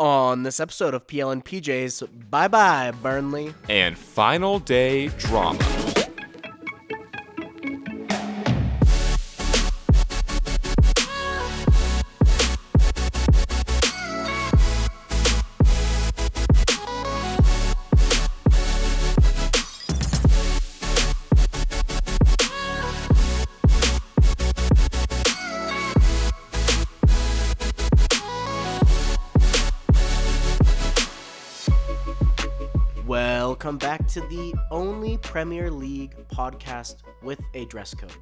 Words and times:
On 0.00 0.44
this 0.44 0.60
episode 0.60 0.94
of 0.94 1.08
PL 1.08 1.30
and 1.30 1.44
PJ's, 1.44 2.02
bye 2.30 2.46
bye, 2.46 2.92
Burnley. 3.02 3.52
and 3.68 3.98
final 3.98 4.60
day 4.60 5.08
drama. 5.18 5.58
Premier 35.18 35.70
League 35.70 36.14
podcast 36.28 36.96
with 37.22 37.40
a 37.54 37.64
dress 37.66 37.94
code. 37.94 38.12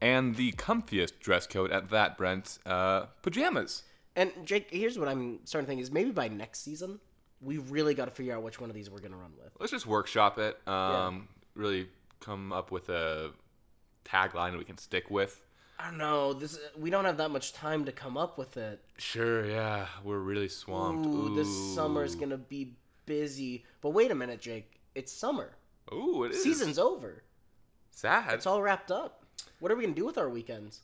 And 0.00 0.34
the 0.34 0.52
comfiest 0.52 1.18
dress 1.20 1.46
code 1.46 1.70
at 1.70 1.90
that, 1.90 2.16
Brent, 2.16 2.58
uh, 2.64 3.06
pajamas. 3.22 3.82
And 4.16 4.32
Jake, 4.44 4.68
here's 4.70 4.98
what 4.98 5.08
I'm 5.08 5.40
starting 5.44 5.66
to 5.66 5.68
think 5.68 5.82
is 5.82 5.90
maybe 5.90 6.10
by 6.10 6.28
next 6.28 6.60
season, 6.60 7.00
we 7.40 7.58
really 7.58 7.94
got 7.94 8.06
to 8.06 8.10
figure 8.10 8.34
out 8.34 8.42
which 8.42 8.60
one 8.60 8.70
of 8.70 8.74
these 8.76 8.90
we're 8.90 8.98
going 8.98 9.12
to 9.12 9.16
run 9.16 9.32
with. 9.42 9.52
Let's 9.58 9.72
just 9.72 9.86
workshop 9.86 10.38
it. 10.38 10.56
Um, 10.66 11.28
Really 11.54 11.88
come 12.20 12.52
up 12.52 12.70
with 12.70 12.88
a 12.88 13.32
tagline 14.04 14.52
that 14.52 14.58
we 14.58 14.64
can 14.64 14.78
stick 14.78 15.10
with. 15.10 15.42
I 15.78 15.88
don't 15.88 15.98
know. 15.98 16.32
This 16.34 16.58
we 16.78 16.90
don't 16.90 17.06
have 17.06 17.16
that 17.16 17.30
much 17.30 17.52
time 17.54 17.86
to 17.86 17.92
come 17.92 18.16
up 18.16 18.36
with 18.38 18.56
it. 18.56 18.80
Sure, 18.98 19.44
yeah, 19.46 19.86
we're 20.04 20.18
really 20.18 20.48
swamped. 20.48 21.06
Ooh, 21.06 21.34
this 21.34 21.48
summer's 21.74 22.14
gonna 22.14 22.36
be 22.36 22.74
busy. 23.06 23.64
But 23.80 23.90
wait 23.90 24.10
a 24.10 24.14
minute, 24.14 24.40
Jake. 24.40 24.80
It's 24.94 25.10
summer. 25.10 25.52
Ooh, 25.92 26.24
it 26.24 26.32
is. 26.32 26.42
Season's 26.42 26.78
over. 26.78 27.22
sad. 27.90 28.34
It's 28.34 28.46
all 28.46 28.62
wrapped 28.62 28.90
up. 28.90 29.24
What 29.58 29.70
are 29.72 29.76
we 29.76 29.82
gonna 29.84 29.94
do 29.94 30.06
with 30.06 30.18
our 30.18 30.28
weekends? 30.28 30.80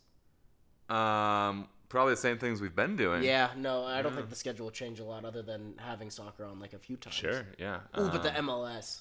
Um, 0.89 1.69
probably 1.89 2.13
the 2.15 2.21
same 2.21 2.39
things 2.39 2.61
we've 2.61 2.77
been 2.77 2.97
doing. 2.97 3.23
Yeah, 3.23 3.51
no, 3.57 3.85
I 3.85 4.03
don't 4.03 4.15
think 4.15 4.29
the 4.31 4.37
schedule 4.37 4.67
will 4.67 4.71
change 4.73 5.01
a 5.01 5.05
lot 5.05 5.25
other 5.25 5.43
than 5.43 5.75
having 5.79 6.11
soccer 6.11 6.45
on 6.45 6.61
like 6.61 6.73
a 6.75 6.79
few 6.79 6.97
times. 6.97 7.15
Sure, 7.17 7.47
yeah. 7.59 7.81
Ooh, 7.99 8.09
but 8.09 8.23
the 8.23 8.37
Um, 8.39 8.49
MLS. 8.49 9.01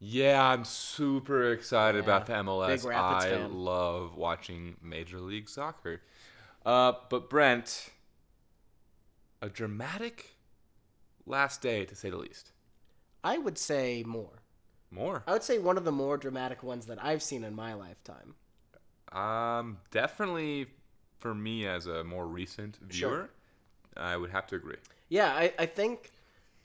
Yeah, 0.00 0.42
I'm 0.44 0.64
super 0.64 1.52
excited 1.52 2.02
about 2.02 2.26
the 2.26 2.34
MLS. 2.34 2.84
I 2.92 3.20
fan. 3.30 3.54
love 3.54 4.16
watching 4.16 4.76
Major 4.82 5.18
League 5.20 5.48
Soccer. 5.48 6.02
Uh, 6.66 6.92
but 7.08 7.30
Brent, 7.30 7.90
a 9.40 9.48
dramatic 9.48 10.36
last 11.26 11.62
day 11.62 11.84
to 11.86 11.94
say 11.94 12.10
the 12.10 12.16
least. 12.18 12.52
I 13.22 13.38
would 13.38 13.56
say 13.56 14.02
more. 14.06 14.42
More. 14.94 15.24
I 15.26 15.32
would 15.32 15.42
say 15.42 15.58
one 15.58 15.76
of 15.76 15.84
the 15.84 15.92
more 15.92 16.16
dramatic 16.16 16.62
ones 16.62 16.86
that 16.86 17.02
I've 17.04 17.22
seen 17.22 17.44
in 17.44 17.54
my 17.54 17.74
lifetime. 17.74 18.34
Um, 19.12 19.78
definitely 19.90 20.66
for 21.18 21.34
me 21.34 21.66
as 21.66 21.86
a 21.86 22.04
more 22.04 22.26
recent 22.26 22.78
Sure. 22.90 23.10
viewer, 23.10 23.30
I 23.96 24.16
would 24.16 24.30
have 24.30 24.46
to 24.48 24.56
agree. 24.56 24.76
Yeah, 25.08 25.28
I, 25.32 25.52
I 25.58 25.66
think 25.66 26.12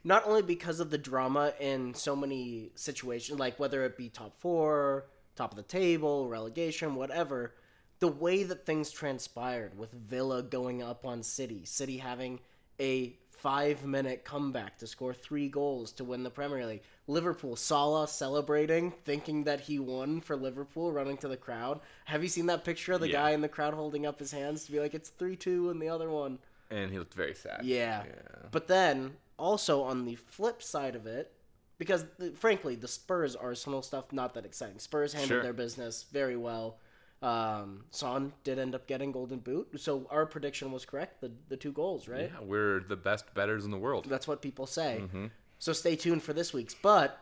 not 0.03 0.25
only 0.27 0.41
because 0.41 0.79
of 0.79 0.89
the 0.89 0.97
drama 0.97 1.53
in 1.59 1.93
so 1.93 2.15
many 2.15 2.71
situations, 2.75 3.39
like 3.39 3.59
whether 3.59 3.83
it 3.85 3.97
be 3.97 4.09
top 4.09 4.39
four, 4.39 5.05
top 5.35 5.51
of 5.51 5.57
the 5.57 5.63
table, 5.63 6.27
relegation, 6.27 6.95
whatever, 6.95 7.53
the 7.99 8.07
way 8.07 8.43
that 8.43 8.65
things 8.65 8.91
transpired 8.91 9.77
with 9.77 9.91
Villa 9.91 10.41
going 10.41 10.81
up 10.81 11.05
on 11.05 11.21
City, 11.21 11.65
City 11.65 11.97
having 11.97 12.39
a 12.79 13.15
five 13.41 13.85
minute 13.85 14.25
comeback 14.25 14.77
to 14.77 14.87
score 14.87 15.13
three 15.13 15.47
goals 15.47 15.91
to 15.93 16.03
win 16.03 16.23
the 16.23 16.29
Premier 16.29 16.65
League. 16.65 16.81
Liverpool, 17.07 17.55
Salah 17.55 18.07
celebrating, 18.07 18.91
thinking 18.91 19.45
that 19.45 19.61
he 19.61 19.79
won 19.79 20.21
for 20.21 20.35
Liverpool, 20.35 20.91
running 20.91 21.17
to 21.17 21.27
the 21.27 21.37
crowd. 21.37 21.79
Have 22.05 22.21
you 22.21 22.29
seen 22.29 22.47
that 22.47 22.63
picture 22.65 22.93
of 22.93 22.99
the 23.01 23.07
Yeah. 23.07 23.13
guy 23.13 23.29
in 23.31 23.41
the 23.41 23.47
crowd 23.49 23.73
holding 23.73 24.05
up 24.05 24.19
his 24.19 24.31
hands 24.31 24.65
to 24.65 24.71
be 24.71 24.79
like, 24.79 24.93
it's 24.93 25.09
3 25.09 25.35
2 25.35 25.69
and 25.69 25.81
the 25.81 25.89
other 25.89 26.09
one? 26.09 26.39
And 26.69 26.91
he 26.91 26.99
looked 26.99 27.13
very 27.13 27.33
sad. 27.33 27.61
Yeah. 27.63 28.03
Yeah. 28.05 28.47
But 28.51 28.67
then 28.67 29.17
also 29.37 29.81
on 29.83 30.05
the 30.05 30.15
flip 30.15 30.61
side 30.61 30.95
of 30.95 31.07
it, 31.07 31.31
because 31.77 32.05
frankly 32.35 32.75
the 32.75 32.87
Spurs 32.89 33.35
Arsenal 33.35 33.81
stuff 33.81 34.11
not 34.11 34.33
that 34.33 34.45
exciting. 34.45 34.79
Spurs 34.79 35.13
handled 35.13 35.29
Sure. 35.29 35.43
their 35.43 35.53
business 35.53 36.03
very 36.03 36.35
well. 36.35 36.77
Um, 37.21 37.83
Son 37.91 38.31
did 38.43 38.59
end 38.59 38.75
up 38.75 38.87
getting 38.87 39.11
Golden 39.11 39.39
Boot, 39.39 39.67
so 39.77 40.07
our 40.09 40.25
prediction 40.25 40.71
was 40.71 40.85
correct. 40.85 41.19
The 41.19 41.31
the 41.49 41.57
two 41.57 41.73
goals, 41.73 42.07
right? 42.07 42.31
Yeah, 42.33 42.45
we're 42.45 42.79
the 42.79 42.95
best 42.95 43.33
betters 43.33 43.65
in 43.65 43.71
the 43.71 43.77
world. 43.77 44.05
That's 44.07 44.27
what 44.27 44.41
people 44.41 44.65
say. 44.65 45.01
Mm-hmm. 45.01 45.25
So 45.57 45.73
stay 45.73 45.97
tuned 45.97 46.23
for 46.23 46.31
this 46.31 46.53
week's. 46.53 46.73
But 46.73 47.21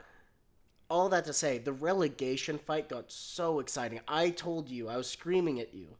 all 0.89 1.09
that 1.09 1.25
to 1.25 1.33
say, 1.33 1.57
the 1.57 1.73
relegation 1.73 2.57
fight 2.59 2.89
got 2.89 3.11
so 3.11 3.59
exciting. 3.59 3.99
I 4.07 4.29
told 4.29 4.69
you, 4.69 4.87
I 4.87 4.97
was 4.97 5.09
screaming 5.09 5.59
at 5.59 5.73
you 5.73 5.97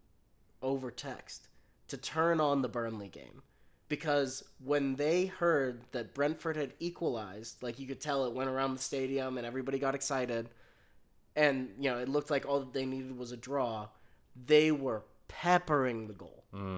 over 0.62 0.91
text 0.91 1.47
to 1.88 1.97
turn 1.97 2.40
on 2.40 2.62
the 2.62 2.69
Burnley 2.69 3.09
game. 3.09 3.41
Because 3.90 4.44
when 4.63 4.97
they 4.97 5.28
heard 5.28 5.81
that 5.91 6.13
Brentford 6.13 6.57
had 6.57 6.74
equalized, 6.80 7.63
like 7.63 7.80
you 7.80 7.88
could 7.88 8.02
tell 8.02 8.25
it 8.25 8.34
went 8.34 8.50
around 8.50 8.75
the 8.75 8.81
stadium 8.81 9.38
and 9.38 9.47
everybody 9.47 9.80
got 9.80 9.96
excited. 9.96 10.50
And, 11.38 11.70
you 11.80 11.90
know, 11.90 12.00
it 12.00 12.09
looked 12.09 12.30
like 12.30 12.46
all 12.46 12.59
that 12.59 12.74
they 12.74 12.86
needed 12.86 13.18
was 13.18 13.31
a 13.31 13.38
draw. 13.38 13.88
They 14.46 14.72
were 14.72 15.03
peppering 15.30 16.08
the 16.08 16.14
goal. 16.14 16.34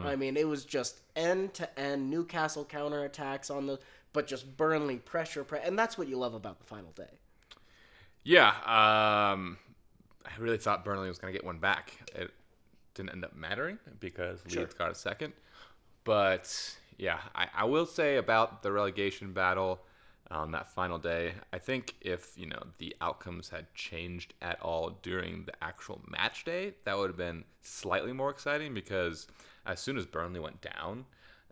I 0.05 0.17
mean, 0.17 0.35
it 0.35 0.45
was 0.45 0.65
just 0.65 0.99
end 1.15 1.53
to 1.53 1.79
end 1.79 2.09
Newcastle 2.09 2.65
counterattacks 2.65 3.49
on 3.49 3.65
the 3.65 3.79
but 4.11 4.27
just 4.27 4.57
Burnley 4.57 4.97
pressure, 4.97 5.45
pre- 5.45 5.59
and 5.59 5.79
that's 5.79 5.97
what 5.97 6.09
you 6.09 6.17
love 6.17 6.33
about 6.33 6.59
the 6.59 6.65
final 6.65 6.91
day. 6.91 7.19
Yeah, 8.23 8.49
um, 8.49 9.57
I 10.25 10.31
really 10.39 10.57
thought 10.57 10.83
Burnley 10.83 11.07
was 11.07 11.17
going 11.17 11.31
to 11.31 11.37
get 11.37 11.45
one 11.45 11.59
back. 11.59 11.93
It 12.13 12.31
didn't 12.93 13.11
end 13.11 13.23
up 13.23 13.35
mattering 13.35 13.79
because 14.01 14.41
Sure. 14.47 14.63
Leeds 14.63 14.73
got 14.73 14.91
a 14.91 14.95
second. 14.95 15.31
But 16.03 16.75
yeah, 16.97 17.19
I, 17.33 17.47
I 17.55 17.63
will 17.65 17.85
say 17.85 18.17
about 18.17 18.61
the 18.63 18.71
relegation 18.73 19.31
battle 19.31 19.79
on 20.31 20.51
that 20.51 20.69
final 20.69 20.97
day, 20.97 21.33
I 21.51 21.57
think 21.57 21.95
if 22.01 22.37
you 22.37 22.45
know 22.45 22.63
the 22.77 22.95
outcomes 23.01 23.49
had 23.49 23.73
changed 23.73 24.33
at 24.41 24.61
all 24.61 24.97
during 25.01 25.45
the 25.45 25.63
actual 25.63 26.01
match 26.07 26.45
day, 26.45 26.73
that 26.85 26.97
would 26.97 27.09
have 27.09 27.17
been 27.17 27.45
slightly 27.61 28.13
more 28.13 28.29
exciting 28.29 28.73
because 28.73 29.27
as 29.65 29.79
soon 29.79 29.97
as 29.97 30.05
Burnley 30.05 30.39
went 30.39 30.61
down 30.61 31.05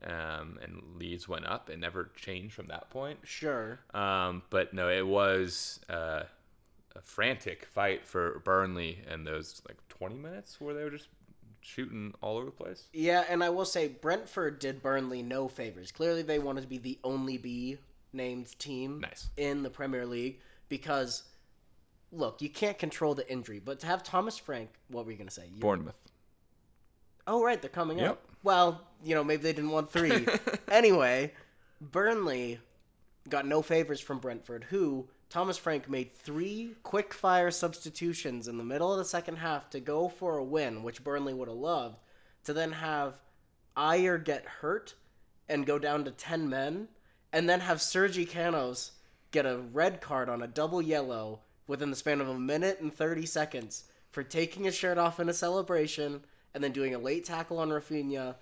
um, 0.04 0.60
and 0.62 0.82
Leeds 0.96 1.28
went 1.28 1.46
up, 1.48 1.70
it 1.70 1.80
never 1.80 2.12
changed 2.16 2.54
from 2.54 2.68
that 2.68 2.90
point. 2.90 3.20
Sure. 3.24 3.80
Um, 3.94 4.44
but 4.50 4.74
no, 4.74 4.90
it 4.90 5.06
was 5.06 5.80
uh, 5.90 6.24
a 6.96 7.02
frantic 7.02 7.66
fight 7.66 8.06
for 8.06 8.40
Burnley 8.46 9.00
in 9.12 9.24
those 9.24 9.62
like 9.68 9.78
20 9.90 10.16
minutes 10.16 10.62
where 10.62 10.74
they 10.74 10.84
were 10.84 10.92
just 10.92 11.08
shooting 11.62 12.14
all 12.22 12.38
over 12.38 12.46
the 12.46 12.52
place. 12.52 12.88
Yeah, 12.94 13.24
and 13.28 13.44
I 13.44 13.50
will 13.50 13.66
say 13.66 13.88
Brentford 13.88 14.60
did 14.60 14.82
Burnley 14.82 15.22
no 15.22 15.48
favors. 15.48 15.92
Clearly, 15.92 16.22
they 16.22 16.40
wanted 16.40 16.62
to 16.62 16.68
be 16.68 16.78
the 16.78 17.00
only 17.04 17.38
B 17.38 17.78
named 18.18 18.58
team 18.60 19.00
Nice. 19.00 19.30
in 19.38 19.64
the 19.64 19.70
Premier 19.70 20.06
League 20.06 20.40
because, 20.68 21.24
look, 22.12 22.42
you 22.42 22.50
can't 22.50 22.78
control 22.78 23.14
the 23.16 23.30
injury, 23.32 23.60
but 23.64 23.80
to 23.82 23.86
have 23.88 24.04
Thomas 24.04 24.38
Frank, 24.38 24.70
what 24.90 25.06
were 25.06 25.12
you 25.12 25.18
going 25.18 25.30
to 25.30 25.34
say? 25.34 25.48
You- 25.54 25.62
Bournemouth. 25.62 25.96
Oh, 27.26 27.44
right, 27.44 27.62
they're 27.62 27.70
coming 27.70 28.00
Yep. 28.00 28.12
up. 28.12 28.22
Well, 28.44 28.88
you 29.04 29.16
know, 29.16 29.24
maybe 29.24 29.44
they 29.44 29.54
didn't 29.54 29.72
want 29.72 29.92
three. 29.92 30.28
anyway, 30.70 31.34
Burnley 31.82 32.60
got 33.30 33.46
no 33.46 33.62
favors 33.62 34.00
from 34.00 34.20
Brentford, 34.20 34.66
who 34.66 35.10
Thomas 35.30 35.58
Frank 35.58 35.90
made 35.90 36.14
three 36.14 36.76
quick 36.84 37.14
fire 37.14 37.52
substitutions 37.52 38.48
in 38.48 38.58
the 38.58 38.64
middle 38.64 38.92
of 38.92 38.98
the 38.98 39.04
second 39.06 39.38
half 39.38 39.70
to 39.72 39.80
go 39.82 40.08
for 40.08 40.38
a 40.38 40.44
win, 40.44 40.84
which 40.84 41.04
Burnley 41.04 41.34
would 41.34 41.50
have 41.50 41.58
loved, 41.58 41.98
to 42.46 42.54
then 42.54 42.72
have 42.72 43.20
Ajer 43.76 44.24
get 44.24 44.46
hurt 44.46 44.96
and 45.50 45.66
go 45.66 45.78
down 45.78 46.06
to 46.06 46.12
10 46.12 46.50
men, 46.50 46.88
and 47.32 47.50
then 47.50 47.62
have 47.62 47.82
Sergi 47.82 48.26
Canos 48.26 48.92
get 49.32 49.46
a 49.46 49.58
red 49.58 50.02
card 50.02 50.30
on 50.30 50.42
a 50.42 50.48
double 50.48 50.82
yellow 50.82 51.42
within 51.68 51.90
the 51.90 51.96
span 51.96 52.22
of 52.22 52.30
a 52.30 52.40
minute 52.40 52.80
and 52.80 52.94
30 52.94 53.26
seconds 53.26 53.84
for 54.10 54.24
taking 54.24 54.64
his 54.64 54.76
shirt 54.76 54.98
off 54.98 55.20
in 55.20 55.30
a 55.30 55.34
celebration 55.34 56.22
and 56.54 56.64
then 56.64 56.72
doing 56.72 56.96
a 56.96 57.00
late 57.00 57.26
tackle 57.26 57.60
on 57.60 57.70
Raphinha. 57.70 58.36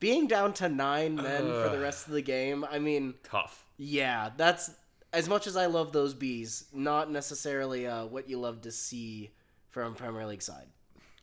Being 0.00 0.26
down 0.26 0.52
to 0.54 0.68
nine 0.68 1.14
men 1.14 1.42
for 1.42 1.68
the 1.70 1.78
rest 1.78 2.06
of 2.06 2.12
the 2.12 2.22
game, 2.22 2.64
I 2.68 2.78
mean, 2.78 3.14
Tough. 3.22 3.64
yeah, 3.76 4.30
that's 4.36 4.70
as 5.12 5.28
much 5.28 5.46
as 5.46 5.56
I 5.56 5.66
love 5.66 5.92
those 5.92 6.14
bees, 6.14 6.64
not 6.72 7.10
necessarily 7.10 7.86
uh, 7.86 8.06
what 8.06 8.28
you 8.28 8.38
love 8.38 8.62
to 8.62 8.72
see 8.72 9.30
from 9.70 9.94
Premier 9.94 10.26
League 10.26 10.42
side. 10.42 10.66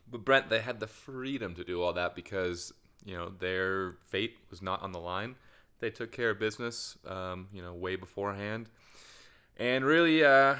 But 0.09 0.23
Brent, 0.25 0.49
they 0.49 0.61
had 0.61 0.79
the 0.79 0.87
freedom 0.87 1.53
to 1.55 1.63
do 1.63 1.81
all 1.81 1.93
that 1.93 2.15
because 2.15 2.73
you 3.05 3.15
know 3.15 3.29
their 3.29 3.97
fate 4.05 4.37
was 4.49 4.61
not 4.61 4.81
on 4.81 4.93
the 4.93 4.99
line. 4.99 5.35
They 5.81 5.89
took 5.89 6.11
care 6.11 6.29
of 6.29 6.39
business, 6.39 6.97
um, 7.05 7.47
you 7.51 7.61
know, 7.61 7.73
way 7.73 7.97
beforehand, 7.97 8.69
and 9.57 9.83
really, 9.83 10.23
uh, 10.23 10.55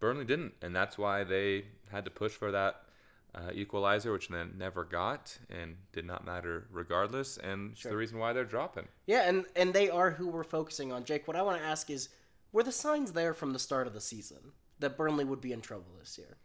Burnley 0.00 0.24
didn't, 0.24 0.54
and 0.62 0.74
that's 0.74 0.96
why 0.96 1.24
they 1.24 1.64
had 1.90 2.04
to 2.06 2.10
push 2.10 2.32
for 2.32 2.50
that 2.52 2.82
uh, 3.34 3.50
equalizer, 3.52 4.12
which 4.12 4.28
then 4.28 4.54
never 4.58 4.84
got 4.84 5.38
and 5.50 5.76
did 5.92 6.04
not 6.04 6.24
matter 6.24 6.66
regardless, 6.70 7.36
and 7.38 7.72
it's 7.72 7.82
the 7.82 7.96
reason 7.96 8.18
why 8.18 8.32
they're 8.32 8.44
dropping. 8.44 8.88
Yeah, 9.06 9.28
and 9.28 9.44
and 9.56 9.72
they 9.72 9.90
are 9.90 10.10
who 10.10 10.28
we're 10.28 10.44
focusing 10.44 10.92
on. 10.92 11.04
Jake, 11.04 11.26
what 11.26 11.36
I 11.36 11.42
want 11.42 11.60
to 11.60 11.66
ask 11.66 11.90
is, 11.90 12.08
were 12.52 12.62
the 12.62 12.72
signs 12.72 13.12
there 13.12 13.34
from 13.34 13.52
the 13.52 13.58
start 13.58 13.86
of 13.86 13.94
the 13.94 14.00
season 14.00 14.52
that 14.78 14.96
Burnley 14.96 15.24
would 15.24 15.40
be 15.40 15.52
in 15.52 15.60
trouble 15.60 15.92
this 15.98 16.18
year? 16.18 16.36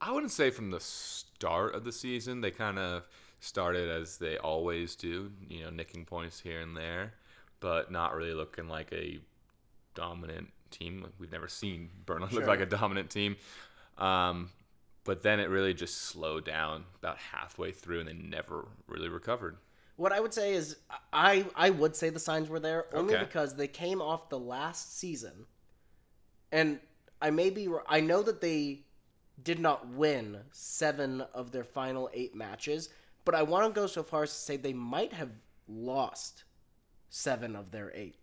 I 0.00 0.12
wouldn't 0.12 0.32
say 0.32 0.50
from 0.50 0.70
the 0.70 0.80
start 0.80 1.74
of 1.74 1.84
the 1.84 1.92
season. 1.92 2.40
They 2.40 2.50
kind 2.50 2.78
of 2.78 3.02
started 3.40 3.88
as 3.90 4.18
they 4.18 4.36
always 4.36 4.94
do, 4.94 5.32
you 5.48 5.64
know, 5.64 5.70
nicking 5.70 6.04
points 6.04 6.40
here 6.40 6.60
and 6.60 6.76
there, 6.76 7.14
but 7.60 7.90
not 7.90 8.14
really 8.14 8.34
looking 8.34 8.68
like 8.68 8.92
a 8.92 9.20
dominant 9.94 10.48
team. 10.70 11.06
We've 11.18 11.32
never 11.32 11.48
seen 11.48 11.90
Burnley 12.06 12.28
look 12.32 12.46
like 12.46 12.60
a 12.60 12.66
dominant 12.66 13.10
team. 13.10 13.36
Um, 13.98 14.50
but 15.04 15.22
then 15.22 15.40
it 15.40 15.48
really 15.48 15.74
just 15.74 15.98
slowed 15.98 16.44
down 16.44 16.84
about 16.98 17.18
halfway 17.18 17.72
through, 17.72 18.00
and 18.00 18.08
they 18.08 18.12
never 18.14 18.68
really 18.86 19.08
recovered. 19.08 19.56
What 19.96 20.12
I 20.12 20.20
would 20.20 20.32
say 20.32 20.54
is, 20.54 20.76
I 21.12 21.46
I 21.54 21.70
would 21.70 21.94
say 21.94 22.08
the 22.10 22.18
signs 22.18 22.48
were 22.48 22.60
there 22.60 22.86
only 22.94 23.14
Okay. 23.14 23.24
because 23.24 23.56
they 23.56 23.68
came 23.68 24.00
off 24.00 24.28
the 24.30 24.38
last 24.38 24.98
season, 24.98 25.46
and 26.52 26.80
I 27.20 27.30
may 27.30 27.50
be 27.50 27.68
I 27.86 28.00
know 28.00 28.22
that 28.22 28.40
they 28.40 28.84
did 29.42 29.58
not 29.58 29.88
win 29.88 30.38
seven 30.52 31.22
of 31.34 31.50
their 31.50 31.64
final 31.64 32.10
eight 32.12 32.34
matches, 32.34 32.88
but 33.24 33.34
I 33.34 33.42
want 33.42 33.74
to 33.74 33.78
go 33.78 33.86
so 33.86 34.02
far 34.02 34.22
as 34.24 34.30
to 34.30 34.38
say 34.38 34.56
they 34.56 34.72
might 34.72 35.12
have 35.12 35.30
lost 35.68 36.44
seven 37.10 37.54
of 37.54 37.72
their 37.72 37.92
eight. 37.94 38.14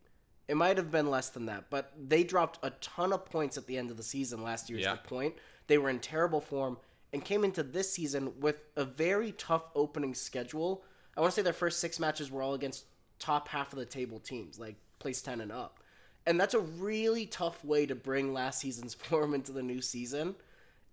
It 0.47 0.55
might 0.55 0.77
have 0.77 0.89
been 0.89 1.09
less 1.09 1.29
than 1.29 1.45
that, 1.47 1.65
but 1.69 1.91
they 2.01 2.23
dropped 2.23 2.57
a 2.63 2.69
ton 2.69 3.11
of 3.11 3.25
points 3.25 3.57
at 3.57 3.67
the 3.67 3.77
end 3.77 3.91
of 3.91 3.97
the 3.97 4.03
season 4.03 4.41
last 4.41 4.69
year. 4.69 4.79
Is 4.79 4.85
the 4.85 5.07
point? 5.07 5.35
They 5.67 5.77
were 5.77 5.89
in 5.89 5.99
terrible 5.99 6.39
form 6.39 6.77
and 7.11 7.23
came 7.23 7.43
into 7.43 7.63
this 7.63 7.91
season 7.91 8.39
with 8.39 8.55
a 8.77 8.85
very 8.85 9.33
tough 9.33 9.65
opening 9.75 10.13
schedule. 10.13 10.83
I 11.15 11.21
want 11.21 11.33
to 11.33 11.35
say 11.35 11.41
their 11.41 11.51
first 11.53 11.79
six 11.79 11.99
matches 11.99 12.31
were 12.31 12.41
all 12.41 12.53
against 12.53 12.85
top 13.19 13.49
half 13.49 13.73
of 13.73 13.79
the 13.79 13.85
table 13.85 14.19
teams, 14.19 14.57
like 14.57 14.75
place 14.99 15.21
ten 15.21 15.41
and 15.41 15.51
up, 15.51 15.79
and 16.25 16.39
that's 16.39 16.53
a 16.53 16.59
really 16.59 17.25
tough 17.25 17.63
way 17.65 17.85
to 17.85 17.95
bring 17.95 18.33
last 18.33 18.59
season's 18.59 18.93
form 18.93 19.33
into 19.33 19.51
the 19.51 19.63
new 19.63 19.81
season. 19.81 20.35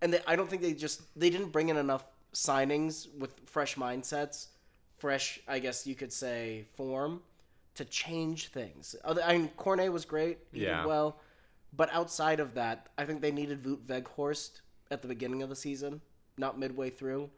And 0.01 0.13
they, 0.13 0.19
I 0.27 0.35
don't 0.35 0.49
think 0.49 0.61
they 0.61 0.73
just 0.73 1.01
they 1.17 1.29
didn't 1.29 1.49
bring 1.49 1.69
in 1.69 1.77
enough 1.77 2.03
signings 2.33 3.07
with 3.17 3.31
fresh 3.45 3.75
mindsets, 3.75 4.47
fresh 4.97 5.39
I 5.47 5.59
guess 5.59 5.87
you 5.87 5.95
could 5.95 6.11
say 6.11 6.65
form 6.75 7.21
to 7.75 7.85
change 7.85 8.47
things. 8.47 8.95
Other, 9.03 9.21
I 9.23 9.37
mean, 9.37 9.49
Cornet 9.57 9.91
was 9.91 10.05
great. 10.05 10.39
He 10.51 10.61
Yeah. 10.63 10.77
did 10.81 10.87
well. 10.87 11.19
But 11.73 11.93
outside 11.93 12.39
of 12.39 12.53
that, 12.53 12.87
I 12.97 13.05
think 13.05 13.21
they 13.21 13.31
needed 13.31 13.63
Wout 13.63 13.85
Weghorst 13.85 14.61
at 14.91 15.01
the 15.01 15.07
beginning 15.07 15.41
of 15.43 15.49
the 15.49 15.55
season, 15.55 16.01
not 16.37 16.57
midway 16.57 16.89
through, 16.89 17.29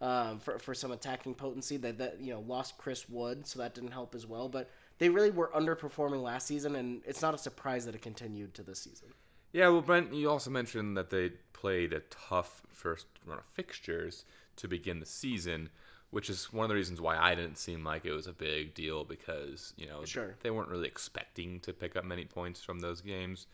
um, 0.00 0.40
for, 0.40 0.58
for 0.58 0.74
some 0.74 0.92
attacking 0.92 1.34
potency. 1.34 1.78
That, 1.78 1.96
that 1.98 2.20
you 2.20 2.32
know 2.34 2.40
lost 2.40 2.76
Chris 2.76 3.08
Wood, 3.08 3.46
so 3.46 3.58
that 3.60 3.74
didn't 3.74 3.92
help 3.92 4.14
as 4.14 4.26
well. 4.26 4.48
But 4.50 4.68
they 4.98 5.08
really 5.08 5.30
were 5.30 5.50
underperforming 5.54 6.22
last 6.22 6.46
season, 6.46 6.76
and 6.76 7.00
it's 7.06 7.22
not 7.22 7.34
a 7.34 7.38
surprise 7.38 7.86
that 7.86 7.94
it 7.94 8.02
continued 8.02 8.52
to 8.54 8.62
this 8.62 8.80
season. 8.80 9.08
Yeah, 9.52 9.68
well, 9.68 9.80
Brent, 9.80 10.12
you 10.12 10.28
also 10.28 10.50
mentioned 10.50 10.94
that 10.98 11.08
they 11.08 11.30
played 11.54 11.94
a 11.94 12.00
tough 12.10 12.60
first 12.68 13.06
run 13.24 13.38
of 13.38 13.44
fixtures 13.54 14.26
to 14.56 14.68
begin 14.68 15.00
the 15.00 15.06
season, 15.06 15.70
which 16.10 16.30
is 16.30 16.52
one 16.52 16.64
of 16.64 16.68
the 16.68 16.74
reasons 16.74 17.00
why 17.00 17.16
I 17.18 17.34
didn't 17.34 17.58
seem 17.58 17.84
like 17.84 18.04
it 18.06 18.12
was 18.12 18.26
a 18.26 18.32
big 18.32 18.74
deal 18.74 19.04
because 19.04 19.74
you 19.76 19.86
know 19.86 20.04
Sure. 20.04 20.36
they 20.42 20.50
weren't 20.50 20.68
really 20.70 20.88
expecting 20.88 21.60
to 21.60 21.72
pick 21.72 21.96
up 21.96 22.04
many 22.04 22.24
points 22.24 22.62
from 22.62 22.80
those 22.80 23.00
games. 23.00 23.46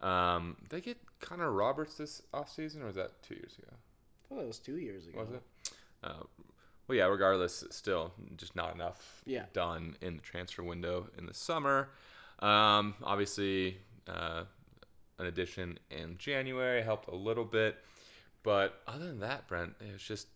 Um, 0.00 0.56
did 0.62 0.70
they 0.70 0.80
get 0.80 0.98
Connor 1.20 1.50
Roberts 1.52 1.96
this 1.96 2.22
offseason, 2.34 2.82
or 2.82 2.86
was 2.86 2.96
that 2.96 3.22
two 3.22 3.34
years 3.34 3.56
ago? 3.58 3.68
I 3.72 4.28
thought 4.28 4.40
that 4.40 4.46
was 4.48 4.58
two 4.58 4.78
years 4.78 5.06
ago. 5.06 5.20
Was 5.20 5.30
it? 5.30 5.42
Uh, 6.02 6.24
well, 6.88 6.98
yeah. 6.98 7.04
Regardless, 7.06 7.62
still 7.70 8.12
just 8.36 8.56
not 8.56 8.74
enough 8.74 9.22
Yeah. 9.24 9.44
done 9.52 9.96
in 10.00 10.16
the 10.16 10.22
transfer 10.22 10.64
window 10.64 11.08
in 11.16 11.26
the 11.26 11.34
summer. 11.34 11.90
Um, 12.40 12.96
obviously, 13.04 13.78
uh, 14.08 14.44
an 15.18 15.26
addition 15.26 15.78
in 15.90 16.18
January 16.18 16.82
helped 16.82 17.06
a 17.08 17.14
little 17.14 17.44
bit, 17.44 17.76
but 18.42 18.82
other 18.88 19.06
than 19.06 19.20
that, 19.20 19.46
Brent, 19.46 19.74
it 19.80 19.92
was 19.92 20.02
just 20.02 20.26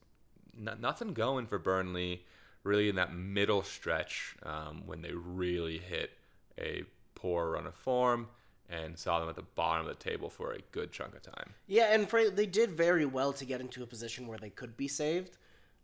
n- 0.58 0.78
nothing 0.80 1.12
going 1.12 1.46
for 1.46 1.58
Burnley. 1.58 2.24
Really, 2.62 2.88
in 2.88 2.96
that 2.96 3.14
middle 3.14 3.62
stretch 3.62 4.34
um, 4.42 4.82
when 4.86 5.00
they 5.00 5.12
really 5.12 5.78
hit 5.78 6.10
a 6.58 6.82
poor 7.14 7.52
run 7.52 7.64
of 7.64 7.76
form 7.76 8.26
and 8.68 8.98
saw 8.98 9.20
them 9.20 9.28
at 9.28 9.36
the 9.36 9.42
bottom 9.42 9.86
of 9.86 9.96
the 9.96 10.02
table 10.02 10.28
for 10.28 10.52
a 10.52 10.58
good 10.72 10.90
chunk 10.90 11.14
of 11.14 11.22
time. 11.22 11.54
Yeah, 11.68 11.92
and 11.92 12.08
for, 12.08 12.28
they 12.28 12.46
did 12.46 12.72
very 12.72 13.06
well 13.06 13.32
to 13.34 13.44
get 13.44 13.60
into 13.60 13.82
a 13.82 13.86
position 13.86 14.26
where 14.26 14.38
they 14.38 14.50
could 14.50 14.76
be 14.76 14.88
saved. 14.88 15.36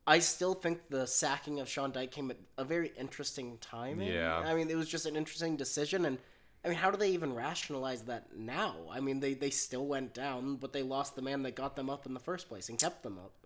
I 0.06 0.18
still 0.18 0.54
think 0.54 0.88
the 0.88 1.06
sacking 1.06 1.60
of 1.60 1.68
Sean 1.68 1.92
Dyche 1.92 2.10
came 2.10 2.30
at 2.30 2.38
a 2.58 2.64
very 2.64 2.92
interesting 2.98 3.58
time. 3.58 4.00
Yeah. 4.00 4.38
I 4.38 4.54
mean, 4.54 4.68
it 4.68 4.76
was 4.76 4.88
just 4.88 5.06
an 5.06 5.14
interesting 5.14 5.56
decision, 5.56 6.04
and 6.04 6.18
I 6.64 6.68
mean, 6.68 6.78
how 6.78 6.90
do 6.90 6.96
they 6.96 7.10
even 7.10 7.34
rationalize 7.34 8.02
that 8.02 8.36
now? 8.36 8.74
I 8.90 9.00
mean, 9.00 9.20
they 9.20 9.34
they 9.34 9.50
still 9.50 9.86
went 9.86 10.14
down, 10.14 10.56
but 10.56 10.72
they 10.72 10.82
lost 10.82 11.14
the 11.14 11.22
man 11.22 11.42
that 11.44 11.54
got 11.54 11.76
them 11.76 11.88
up 11.88 12.06
in 12.06 12.14
the 12.14 12.20
first 12.20 12.48
place 12.48 12.68
and 12.68 12.78
kept 12.78 13.04
them 13.04 13.18
up. 13.18 13.41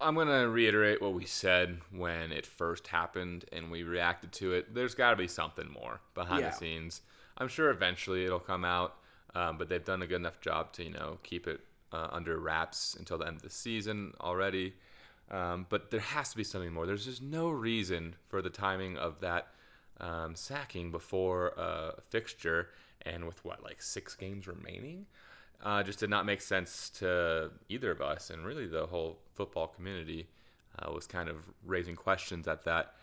I'm 0.00 0.14
going 0.14 0.28
to 0.28 0.48
reiterate 0.48 1.00
what 1.00 1.14
we 1.14 1.24
said 1.24 1.78
when 1.90 2.32
it 2.32 2.44
first 2.46 2.88
happened 2.88 3.44
and 3.52 3.70
we 3.70 3.82
reacted 3.82 4.32
to 4.32 4.52
it. 4.52 4.74
There's 4.74 4.94
got 4.94 5.10
to 5.10 5.16
be 5.16 5.28
something 5.28 5.68
more 5.70 6.00
behind 6.14 6.40
Yeah. 6.40 6.50
the 6.50 6.56
scenes. 6.56 7.00
I'm 7.38 7.48
sure 7.48 7.70
eventually 7.70 8.24
it'll 8.24 8.40
come 8.40 8.64
out, 8.64 8.96
um, 9.34 9.56
but 9.58 9.68
they've 9.68 9.84
done 9.84 10.02
a 10.02 10.06
good 10.06 10.16
enough 10.16 10.40
job 10.40 10.72
to, 10.74 10.84
you 10.84 10.90
know, 10.90 11.18
keep 11.22 11.46
it 11.46 11.60
uh, 11.92 12.08
under 12.10 12.38
wraps 12.38 12.96
until 12.98 13.18
the 13.18 13.26
end 13.26 13.36
of 13.36 13.42
the 13.42 13.50
season 13.50 14.12
already. 14.20 14.74
Um, 15.30 15.66
but 15.68 15.90
there 15.90 16.00
has 16.00 16.30
to 16.30 16.36
be 16.36 16.44
something 16.44 16.72
more. 16.72 16.86
There's 16.86 17.06
just 17.06 17.22
no 17.22 17.48
reason 17.48 18.16
for 18.28 18.42
the 18.42 18.50
timing 18.50 18.98
of 18.98 19.20
that 19.20 19.48
um, 20.00 20.34
sacking 20.34 20.90
before 20.90 21.48
a 21.56 21.94
fixture 22.10 22.68
and 23.02 23.26
with 23.26 23.44
what, 23.44 23.62
like 23.62 23.80
six 23.80 24.14
games 24.14 24.46
remaining? 24.46 25.06
Uh, 25.62 25.82
just 25.82 25.98
did 25.98 26.10
not 26.10 26.26
make 26.26 26.40
sense 26.40 26.90
to 26.90 27.50
either 27.68 27.90
of 27.90 28.00
us, 28.00 28.30
and 28.30 28.44
really 28.44 28.66
the 28.66 28.86
whole 28.86 29.18
football 29.34 29.66
community 29.68 30.26
uh, 30.78 30.90
was 30.92 31.06
kind 31.06 31.28
of 31.28 31.36
raising 31.64 31.96
questions 31.96 32.48
at 32.48 32.64
that. 32.64 32.94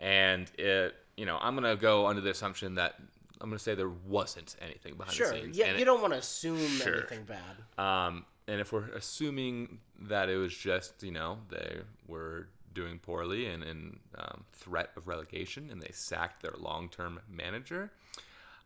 And 0.00 0.50
it, 0.58 0.94
you 1.16 1.26
know, 1.26 1.38
I'm 1.40 1.54
gonna 1.54 1.76
go 1.76 2.06
under 2.06 2.20
the 2.22 2.30
assumption 2.30 2.74
that 2.76 2.94
I'm 3.40 3.50
gonna 3.50 3.58
say 3.58 3.74
there 3.74 3.88
wasn't 3.88 4.56
anything 4.60 4.94
behind 4.94 5.14
Sure. 5.14 5.28
the 5.32 5.40
scenes. 5.42 5.56
Sure. 5.56 5.64
Yeah, 5.64 5.70
and 5.70 5.78
you 5.78 5.82
it- 5.82 5.86
don't 5.86 6.00
want 6.00 6.12
to 6.14 6.18
assume 6.18 6.58
Sure. 6.68 6.98
anything 6.98 7.24
bad. 7.24 7.82
um, 7.84 8.24
and 8.46 8.60
if 8.60 8.72
we're 8.72 8.88
assuming 8.94 9.80
that 10.00 10.28
it 10.30 10.36
was 10.38 10.56
just, 10.56 11.02
you 11.02 11.10
know, 11.12 11.38
they 11.50 11.82
were 12.06 12.48
doing 12.72 12.98
poorly 12.98 13.46
and 13.46 13.62
in 13.62 14.00
um, 14.16 14.44
threat 14.52 14.90
of 14.96 15.06
relegation, 15.06 15.68
and 15.70 15.82
they 15.82 15.90
sacked 15.92 16.42
their 16.42 16.54
long-term 16.58 17.20
manager, 17.28 17.90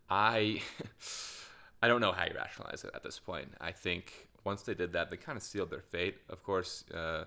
I, 0.08 0.62
I 1.82 1.88
don't 1.88 2.00
know 2.00 2.12
how 2.12 2.24
you 2.24 2.32
rationalize 2.34 2.84
it 2.84 2.90
at 2.94 3.02
this 3.02 3.18
point. 3.18 3.48
I 3.60 3.72
think 3.72 4.28
once 4.44 4.62
they 4.62 4.74
did 4.74 4.92
that, 4.92 5.10
they 5.10 5.16
kind 5.16 5.36
of 5.36 5.42
sealed 5.42 5.70
their 5.70 5.82
fate. 5.82 6.16
Of 6.28 6.42
course, 6.42 6.84
uh, 6.94 7.24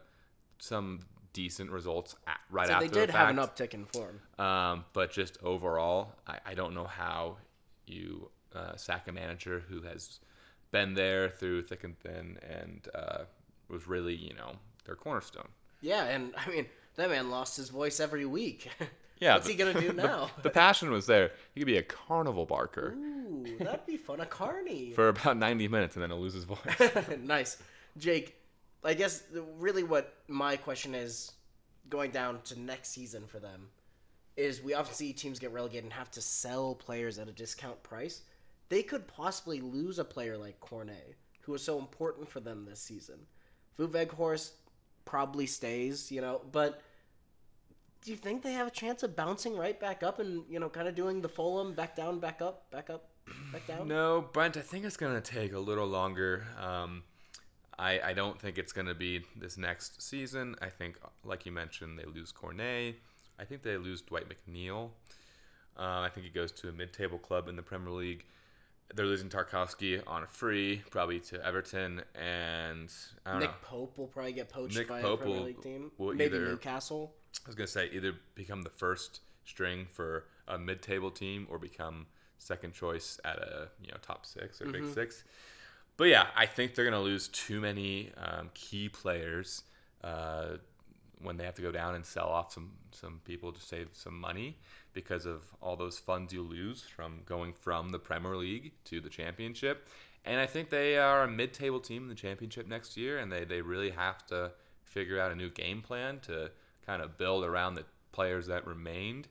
some 0.60 1.02
decent 1.34 1.70
results 1.70 2.16
at, 2.28 2.40
right 2.50 2.68
So 2.68 2.74
after 2.74 2.88
they 2.88 2.94
did 2.94 3.10
the 3.10 3.14
have 3.14 3.30
an 3.30 3.36
uptick 3.36 3.74
in 3.74 3.86
form. 3.86 4.22
Um, 4.40 4.86
but 4.94 5.12
just 5.12 5.38
overall, 5.44 6.14
I, 6.26 6.40
I 6.46 6.54
don't 6.54 6.74
know 6.74 6.86
how 6.86 7.38
you 7.86 8.32
uh, 8.56 8.78
sack 8.78 9.08
a 9.10 9.12
manager 9.12 9.64
who 9.68 9.82
has 9.82 10.20
been 10.72 10.94
there 10.94 11.30
through 11.30 11.64
thick 11.64 11.84
and 11.84 12.00
thin 12.00 12.38
and 12.50 12.88
uh, 12.96 13.24
was 13.70 13.88
really, 13.88 14.16
you 14.16 14.34
know, 14.34 14.54
their 14.86 14.96
cornerstone. 14.96 15.50
Yeah, 15.82 16.06
and 16.06 16.34
I 16.38 16.50
mean 16.50 16.66
that 16.96 17.10
man 17.10 17.30
lost 17.30 17.58
his 17.58 17.70
voice 17.70 18.00
every 18.00 18.26
week. 18.26 18.70
Yeah, 19.20 19.34
What's 19.36 19.48
the- 19.48 19.54
he 19.54 19.58
gonna 19.58 19.80
do 19.80 19.94
now? 19.94 20.30
The, 20.42 20.50
passion 20.50 20.92
was 20.92 21.06
there. 21.06 21.32
He 21.54 21.62
could 21.62 21.68
be 21.68 21.78
a 21.78 21.84
carnival 21.84 22.46
barker 22.46 22.94
Ooh, 22.98 23.46
that'd 23.60 23.86
be 23.86 23.98
fun. 23.98 24.20
A 24.20 24.26
carny. 24.26 24.92
for 24.96 25.10
about 25.10 25.38
90 25.38 25.68
minutes 25.68 25.96
and 25.96 26.04
then 26.04 26.10
he'll 26.10 26.20
lose 26.22 26.34
his 26.34 26.44
voice. 26.44 26.60
nice, 27.24 27.58
Jake. 27.98 28.36
I 28.84 28.94
guess 28.94 29.24
really 29.58 29.84
what 29.84 30.14
my 30.28 30.58
question 30.58 30.94
is 30.94 31.32
going 31.90 32.12
down 32.12 32.42
to 32.46 32.60
next 32.60 32.90
season 32.90 33.26
for 33.28 33.40
them 33.40 33.70
is 34.38 34.62
we 34.62 34.74
often 34.74 34.94
see 34.94 35.14
teams 35.14 35.40
get 35.40 35.52
relegated 35.54 35.86
and 35.86 35.94
have 35.94 36.12
to 36.12 36.22
sell 36.22 36.76
players 36.76 37.18
at 37.18 37.28
a 37.30 37.32
discount 37.32 37.82
price. 37.84 38.22
They 38.70 38.84
could 38.84 39.08
possibly 39.08 39.62
lose 39.62 39.98
a 39.98 40.04
player 40.06 40.38
like 40.38 40.60
Cornet, 40.60 41.16
who 41.42 41.52
was 41.54 41.64
so 41.64 41.80
important 41.80 42.30
for 42.30 42.42
them 42.42 42.66
this 42.66 42.80
season. 42.82 43.20
Wout 43.80 43.90
Weghorst 43.90 44.52
probably 45.06 45.46
stays, 45.46 46.12
you 46.12 46.20
know, 46.22 46.42
but 46.52 46.82
do 48.06 48.12
you 48.12 48.18
think 48.18 48.44
they 48.44 48.54
have 48.54 48.68
a 48.68 48.72
chance 48.72 49.02
of 49.02 49.16
bouncing 49.16 49.58
right 49.58 49.80
back 49.80 50.04
up 50.04 50.20
and, 50.20 50.44
you 50.48 50.60
know, 50.60 50.70
kind 50.70 50.88
of 50.88 50.94
doing 50.96 51.22
the 51.22 51.30
Fulham 51.30 51.74
back 51.74 51.96
down, 51.96 52.20
back 52.20 52.40
up, 52.42 52.70
back 52.70 52.90
up, 52.92 53.10
back 53.52 53.66
down? 53.66 53.88
No, 53.88 54.26
Brent, 54.32 54.56
I 54.58 54.62
think 54.62 54.86
it's 54.86 54.96
going 54.98 55.20
to 55.20 55.22
take 55.22 55.54
a 55.54 55.60
little 55.60 55.88
longer. 55.88 56.46
Um, 56.62 57.02
I, 57.80 58.00
I 58.00 58.14
don't 58.14 58.40
think 58.40 58.60
it's 58.60 58.72
going 58.74 58.86
to 58.88 58.94
be 58.94 59.24
this 59.36 59.58
next 59.58 60.02
season. 60.04 60.56
I 60.62 60.70
think, 60.70 60.98
like 61.24 61.48
you 61.48 61.52
mentioned, 61.52 61.98
they 61.98 62.06
lose 62.06 62.32
Cornet. 62.32 62.96
I 63.40 63.44
think 63.44 63.64
they 63.64 63.76
lose 63.78 64.02
Dwight 64.02 64.26
McNeil. 64.30 64.92
Uh, 65.78 66.02
I 66.02 66.10
think 66.14 66.26
he 66.28 66.32
goes 66.32 66.52
to 66.54 66.70
a 66.70 66.72
mid 66.72 66.94
table 66.94 67.18
club 67.18 67.48
in 67.50 67.56
the 67.56 67.64
Premier 67.64 67.92
League. 67.92 68.24
they're 68.94 69.06
losing 69.08 69.30
Tarkowski 69.30 70.00
on 70.08 70.22
a 70.24 70.28
free, 70.28 70.84
probably 70.92 71.20
to 71.22 71.44
Everton, 71.44 72.04
and 72.14 72.94
I 73.26 73.32
don't 73.32 73.40
Nick 73.40 73.50
know. 73.50 73.56
Pope 73.64 73.98
will 73.98 74.08
probably 74.08 74.32
get 74.34 74.48
poached 74.48 74.78
Nick 74.78 74.88
by 74.88 75.02
Pope 75.02 75.22
a 75.22 75.24
Premier 75.24 75.40
will- 75.40 75.46
League 75.48 75.62
team. 75.62 75.92
Maybe 76.00 76.24
either- 76.38 76.46
Newcastle. 76.46 77.16
I 77.46 77.48
was 77.50 77.56
gonna 77.56 77.68
say 77.68 77.90
either 77.92 78.14
become 78.36 78.62
the 78.64 78.70
first 78.70 79.22
string 79.44 79.88
for 79.92 80.26
a 80.48 80.58
mid-table 80.58 81.12
team 81.12 81.48
or 81.50 81.60
become 81.60 82.08
second 82.38 82.74
choice 82.74 83.20
at 83.24 83.38
a 83.38 83.70
you 83.82 83.92
know 83.92 83.98
top 84.02 84.26
six 84.26 84.62
or 84.62 84.66
big 84.66 84.86
six. 84.94 85.24
But 85.98 86.06
yeah, 86.06 86.28
I 86.36 86.46
think 86.46 86.76
they're 86.76 86.86
gonna 86.86 87.02
lose 87.02 87.28
too 87.30 87.62
many 87.62 88.12
um, 88.18 88.50
key 88.54 88.90
players 88.90 89.64
uh, 90.04 90.58
when 91.22 91.38
they 91.38 91.46
have 91.46 91.56
to 91.56 91.62
go 91.62 91.72
down 91.72 91.96
and 91.96 92.06
sell 92.06 92.28
off 92.28 92.54
some 92.54 92.72
some 92.92 93.22
people 93.26 93.52
to 93.52 93.62
save 93.62 93.90
some 93.94 94.20
money 94.20 94.58
because 94.94 95.26
of 95.26 95.44
all 95.62 95.76
those 95.76 96.00
funds 96.00 96.34
you 96.34 96.42
lose 96.42 96.82
from 96.82 97.22
going 97.26 97.54
from 97.54 97.90
the 97.90 98.00
Premier 98.00 98.36
League 98.36 98.72
to 98.86 99.02
the 99.02 99.10
Championship. 99.10 99.88
And 100.24 100.40
I 100.40 100.48
think 100.48 100.70
they 100.70 100.98
are 100.98 101.24
a 101.24 101.28
mid-table 101.28 101.80
team 101.80 102.04
in 102.04 102.10
the 102.10 102.16
Championship 102.16 102.68
next 102.68 102.98
year, 102.98 103.20
and 103.20 103.32
they, 103.32 103.44
they 103.44 103.62
really 103.62 103.92
have 103.92 104.26
to 104.28 104.54
figure 104.84 105.20
out 105.20 105.32
a 105.32 105.36
new 105.36 105.50
game 105.50 105.82
plan 105.82 106.20
to 106.22 106.50
kind 106.86 107.02
of 107.02 107.18
build 107.18 107.44
around 107.44 107.76
the 107.76 107.86
players 108.12 108.48
that 108.48 108.66
remained. 108.66 109.28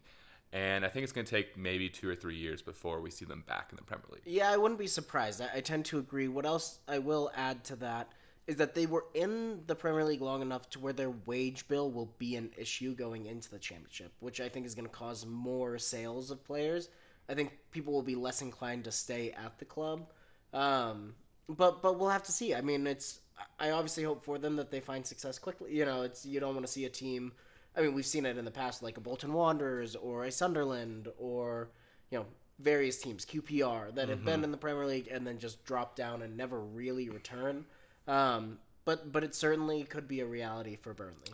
And 0.53 0.85
I 0.85 0.89
think 0.89 1.03
it's 1.03 1.13
going 1.13 1.25
to 1.25 1.31
take 1.31 1.57
maybe 1.57 1.89
two 1.89 2.09
or 2.09 2.15
three 2.15 2.37
years 2.37 2.63
before 2.63 3.01
we 3.01 3.11
see 3.11 3.25
them 3.25 3.43
back 3.47 3.69
in 3.71 3.77
the 3.77 3.83
Premier 3.83 4.07
League. 4.13 4.23
Yeah, 4.25 4.51
I 4.51 4.57
wouldn't 4.57 4.79
be 4.79 4.87
surprised. 4.87 5.41
I, 5.41 5.49
I 5.57 5.61
tend 5.61 5.85
to 5.87 5.99
agree. 5.99 6.29
What 6.29 6.47
else 6.47 6.79
I 6.87 7.01
will 7.01 7.33
add 7.35 7.65
to 7.65 7.77
that 7.77 8.13
is 8.47 8.57
that 8.57 8.75
they 8.75 8.87
were 8.87 9.07
in 9.15 9.63
the 9.67 9.75
Premier 9.75 10.05
League 10.05 10.21
long 10.21 10.43
enough 10.43 10.69
to 10.71 10.79
where 10.79 10.93
their 10.93 11.11
wage 11.11 11.67
bill 11.67 11.91
will 11.91 12.15
be 12.19 12.37
an 12.37 12.51
issue 12.57 12.95
going 12.95 13.27
into 13.27 13.51
the 13.51 13.59
championship, 13.59 14.13
which 14.21 14.41
I 14.41 14.49
think 14.49 14.67
is 14.67 14.75
going 14.75 14.87
to 14.87 14.95
cause 14.95 15.27
more 15.27 15.79
sales 15.79 16.31
of 16.31 16.45
players. 16.45 16.89
I 17.29 17.35
think 17.35 17.53
people 17.71 17.93
will 17.93 18.03
be 18.03 18.17
less 18.17 18.43
inclined 18.43 18.85
to 18.85 18.93
stay 18.93 19.33
at 19.33 19.59
the 19.59 19.65
club. 19.65 20.11
Um, 20.53 21.15
but 21.49 21.83
but 21.83 21.99
we'll 21.99 22.11
have 22.11 22.23
to 22.25 22.33
see. 22.33 22.55
I 22.55 22.61
mean, 22.61 22.87
it's 22.87 23.21
I 23.59 23.71
obviously 23.71 24.05
hope 24.05 24.25
for 24.25 24.39
them 24.39 24.57
that 24.57 24.71
they 24.71 24.81
find 24.81 25.07
success 25.07 25.39
quickly. 25.39 25.77
You 25.77 25.85
know, 25.85 26.03
it's 26.03 26.25
you 26.25 26.41
don't 26.41 26.55
want 26.55 26.67
to 26.67 26.73
see 26.73 26.85
a 26.85 26.91
team. 26.91 27.33
I 27.77 27.81
mean, 27.81 27.95
we've 27.95 28.07
seen 28.07 28.27
it 28.27 28.39
in 28.39 28.45
the 28.45 28.51
past, 28.51 28.83
like 28.83 28.97
a 28.97 29.01
Bolton 29.01 29.33
Wanderers 29.33 29.97
or 29.97 30.25
a 30.25 30.31
Sunderland 30.31 31.09
or 31.19 31.71
you 32.11 32.19
know 32.19 32.27
various 32.61 32.99
teams, 32.99 33.25
QPR, 33.25 33.95
that 33.97 34.09
have 34.09 34.25
been 34.25 34.45
in 34.45 34.53
the 34.53 34.57
Premier 34.57 34.87
League 34.87 35.09
and 35.11 35.27
then 35.27 35.39
just 35.39 35.65
drop 35.65 35.97
down 35.97 36.23
and 36.23 36.37
never 36.37 36.61
really 36.61 37.09
return. 37.09 37.65
Um, 38.07 38.59
but 38.85 39.11
but 39.13 39.25
it 39.25 39.35
certainly 39.35 39.85
could 39.85 40.07
be 40.07 40.21
a 40.21 40.27
reality 40.27 40.77
for 40.77 40.95
Burnley. 40.95 41.33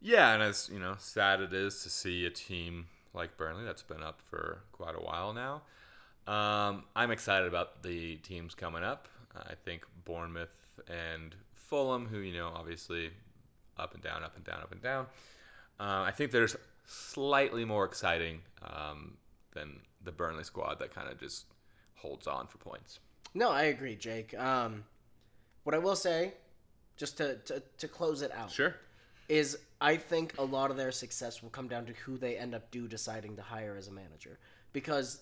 Yeah, 0.00 0.32
and 0.32 0.42
as 0.42 0.68
you 0.72 0.78
know, 0.78 0.96
sad 0.98 1.40
it 1.40 1.52
is 1.52 1.82
to 1.82 1.90
see 1.90 2.26
a 2.26 2.30
team 2.30 2.86
like 3.14 3.36
Burnley 3.36 3.64
that's 3.64 3.82
been 3.82 4.02
up 4.02 4.20
for 4.22 4.60
quite 4.72 4.94
a 4.94 5.00
while 5.00 5.32
now. 5.32 5.62
Um, 6.26 6.84
I'm 6.94 7.10
excited 7.10 7.48
about 7.48 7.82
the 7.82 8.16
teams 8.16 8.54
coming 8.54 8.82
up. 8.82 9.08
I 9.34 9.54
think 9.54 9.84
Bournemouth 10.04 10.59
and 10.88 11.34
Fulham, 11.54 12.06
who 12.06 12.18
you 12.18 12.36
know, 12.38 12.50
obviously 12.54 13.10
up 13.78 13.94
and 13.94 14.02
down, 14.02 14.22
up 14.22 14.36
and 14.36 14.44
down, 14.44 14.60
up 14.60 14.72
and 14.72 14.82
down. 14.82 15.06
Uh, 15.78 16.02
I 16.06 16.10
think 16.10 16.30
there's 16.30 16.56
slightly 16.86 17.64
more 17.64 17.84
exciting 17.84 18.40
um, 18.62 19.16
than 19.52 19.80
the 20.02 20.12
Burnley 20.12 20.44
squad 20.44 20.78
that 20.80 20.94
kind 20.94 21.08
of 21.08 21.18
just 21.18 21.46
holds 21.94 22.26
on 22.26 22.46
for 22.46 22.58
points. 22.58 22.98
No, 23.34 23.50
I 23.50 23.64
agree, 23.64 23.94
Jake. 23.96 24.36
Um, 24.38 24.84
what 25.64 25.74
I 25.74 25.78
will 25.78 25.96
say, 25.96 26.34
just 26.96 27.16
to, 27.18 27.36
to, 27.36 27.62
to 27.78 27.88
close 27.88 28.22
it 28.22 28.32
out, 28.32 28.50
Sure. 28.50 28.74
is 29.28 29.56
I 29.80 29.96
think 29.96 30.34
a 30.38 30.44
lot 30.44 30.70
of 30.70 30.76
their 30.76 30.90
success 30.92 31.42
will 31.42 31.50
come 31.50 31.68
down 31.68 31.86
to 31.86 31.92
who 32.04 32.18
they 32.18 32.36
end 32.36 32.54
up 32.54 32.70
do 32.70 32.88
deciding 32.88 33.36
to 33.36 33.42
hire 33.42 33.76
as 33.78 33.88
a 33.88 33.92
manager. 33.92 34.38
Because 34.72 35.20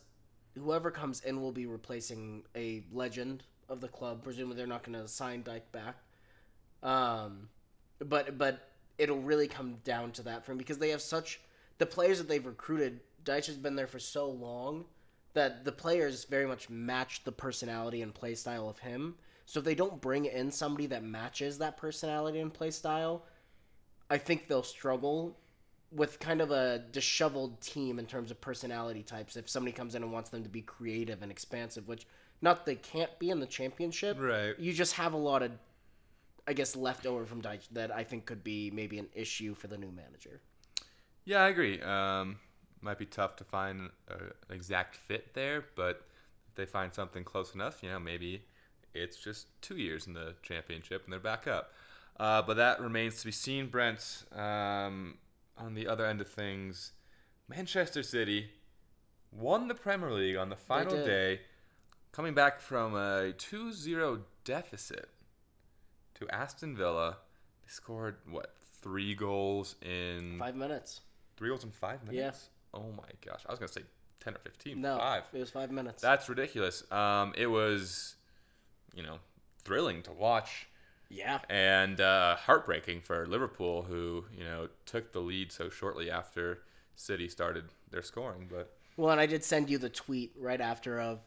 whoever 0.56 0.90
comes 0.90 1.20
in 1.20 1.40
will 1.40 1.52
be 1.52 1.66
replacing 1.66 2.44
a 2.56 2.82
legend 2.92 3.44
of 3.68 3.80
the 3.80 3.88
club. 3.88 4.22
Presumably 4.22 4.56
they're 4.56 4.66
not 4.66 4.82
going 4.82 5.00
to 5.00 5.08
sign 5.08 5.42
Dyche 5.42 5.70
back. 5.72 5.96
Um, 6.82 7.48
but 8.00 8.38
but 8.38 8.68
it'll 8.96 9.20
really 9.20 9.48
come 9.48 9.76
down 9.84 10.12
to 10.12 10.22
that 10.22 10.44
for 10.44 10.52
him 10.52 10.58
because 10.58 10.78
they 10.78 10.90
have 10.90 11.02
such 11.02 11.40
the 11.78 11.86
players 11.86 12.18
that 12.18 12.28
they've 12.28 12.44
recruited. 12.44 13.00
Dyche 13.24 13.46
has 13.46 13.56
been 13.56 13.76
there 13.76 13.86
for 13.86 13.98
so 13.98 14.28
long 14.28 14.84
that 15.34 15.64
the 15.64 15.72
players 15.72 16.24
very 16.24 16.46
much 16.46 16.70
match 16.70 17.24
the 17.24 17.32
personality 17.32 18.02
and 18.02 18.14
play 18.14 18.34
style 18.34 18.68
of 18.68 18.78
him. 18.78 19.16
So 19.46 19.60
if 19.60 19.64
they 19.64 19.74
don't 19.74 20.00
bring 20.00 20.24
in 20.26 20.50
somebody 20.50 20.86
that 20.86 21.02
matches 21.02 21.58
that 21.58 21.76
personality 21.76 22.40
and 22.40 22.52
play 22.52 22.70
style, 22.70 23.24
I 24.10 24.18
think 24.18 24.46
they'll 24.46 24.62
struggle 24.62 25.36
with 25.90 26.20
kind 26.20 26.40
of 26.40 26.50
a 26.50 26.84
disheveled 26.92 27.60
team 27.60 27.98
in 27.98 28.06
terms 28.06 28.30
of 28.30 28.40
personality 28.40 29.02
types. 29.02 29.36
If 29.36 29.48
somebody 29.48 29.72
comes 29.72 29.94
in 29.94 30.02
and 30.02 30.12
wants 30.12 30.30
them 30.30 30.42
to 30.42 30.48
be 30.48 30.60
creative 30.60 31.22
and 31.22 31.30
expansive, 31.30 31.88
which 31.88 32.06
not 32.40 32.66
they 32.66 32.76
can't 32.76 33.18
be 33.18 33.30
in 33.30 33.40
the 33.40 33.46
championship, 33.46 34.16
Right. 34.18 34.58
You 34.58 34.72
just 34.72 34.94
have 34.94 35.12
a 35.12 35.16
lot 35.16 35.42
of, 35.42 35.52
I 36.46 36.52
guess, 36.52 36.76
left 36.76 37.06
over 37.06 37.24
from 37.26 37.42
Dyche 37.42 37.68
that 37.72 37.94
I 37.94 38.04
think 38.04 38.26
could 38.26 38.44
be 38.44 38.70
maybe 38.70 38.98
an 38.98 39.08
issue 39.14 39.54
for 39.54 39.66
the 39.66 39.78
new 39.78 39.90
manager. 39.90 40.40
Yeah, 41.24 41.42
I 41.42 41.48
agree. 41.48 41.80
Um, 41.82 42.38
might 42.80 42.98
be 42.98 43.06
tough 43.06 43.36
to 43.36 43.44
find 43.44 43.90
an 44.08 44.32
exact 44.50 44.96
fit 44.96 45.34
there, 45.34 45.64
but 45.74 46.06
if 46.48 46.54
they 46.54 46.66
find 46.66 46.94
something 46.94 47.24
close 47.24 47.54
enough, 47.54 47.82
you 47.82 47.90
know, 47.90 47.98
maybe 47.98 48.44
it's 48.94 49.16
just 49.16 49.46
two 49.60 49.76
years 49.76 50.06
in 50.06 50.14
the 50.14 50.34
championship 50.42 51.04
and 51.04 51.12
they're 51.12 51.20
back 51.20 51.46
up. 51.46 51.72
Uh, 52.18 52.42
but 52.42 52.56
that 52.56 52.80
remains 52.80 53.20
to 53.20 53.26
be 53.26 53.32
seen, 53.32 53.68
Brent. 53.68 54.24
Um, 54.32 55.18
on 55.56 55.74
the 55.74 55.86
other 55.86 56.06
end 56.06 56.20
of 56.20 56.28
things, 56.28 56.92
Manchester 57.48 58.02
City 58.02 58.50
won 59.30 59.68
the 59.68 59.74
Premier 59.74 60.12
League 60.12 60.36
on 60.36 60.48
the 60.48 60.56
final 60.56 61.04
day, 61.04 61.40
coming 62.12 62.34
back 62.34 62.60
from 62.60 62.94
a 62.94 63.32
2 63.32 63.72
0 63.72 64.22
deficit 64.44 65.08
to 66.14 66.28
Aston 66.30 66.76
Villa. 66.76 67.18
They 67.62 67.68
scored, 67.68 68.16
what, 68.28 68.54
three 68.82 69.14
goals 69.14 69.76
in 69.82 70.36
Five 70.38 70.56
minutes. 70.56 71.00
Three 71.36 71.48
goals 71.50 71.64
in 71.64 71.70
five 71.70 72.00
Yeah. 72.06 72.12
minutes? 72.12 72.48
Oh 72.74 72.90
my 72.96 73.08
gosh. 73.24 73.42
I 73.48 73.52
was 73.52 73.58
going 73.58 73.68
to 73.68 73.72
say 73.74 73.84
10 74.20 74.34
or 74.34 74.38
15. 74.40 74.80
No, 74.80 74.98
Five. 74.98 75.24
it 75.32 75.38
was 75.38 75.50
five 75.50 75.70
minutes. 75.70 76.02
That's 76.02 76.28
ridiculous. 76.28 76.90
Um, 76.90 77.32
it 77.36 77.46
was, 77.46 78.16
you 78.94 79.02
know, 79.02 79.18
thrilling 79.64 80.02
to 80.02 80.12
watch 80.12 80.66
yeah, 81.10 81.38
and 81.48 82.00
uh, 82.02 82.36
heartbreaking 82.36 83.00
for 83.00 83.24
Liverpool, 83.26 83.82
who, 83.82 84.26
you 84.36 84.44
know, 84.44 84.68
took 84.84 85.12
the 85.12 85.20
lead 85.20 85.50
so 85.52 85.70
shortly 85.70 86.10
after 86.10 86.60
City 86.96 87.28
started 87.28 87.64
their 87.90 88.02
scoring. 88.02 88.46
But 88.50 88.76
Well, 88.98 89.10
and 89.10 89.18
I 89.20 89.24
did 89.24 89.42
send 89.42 89.70
you 89.70 89.78
the 89.78 89.88
tweet 89.88 90.34
right 90.38 90.60
after 90.60 91.00
of 91.00 91.20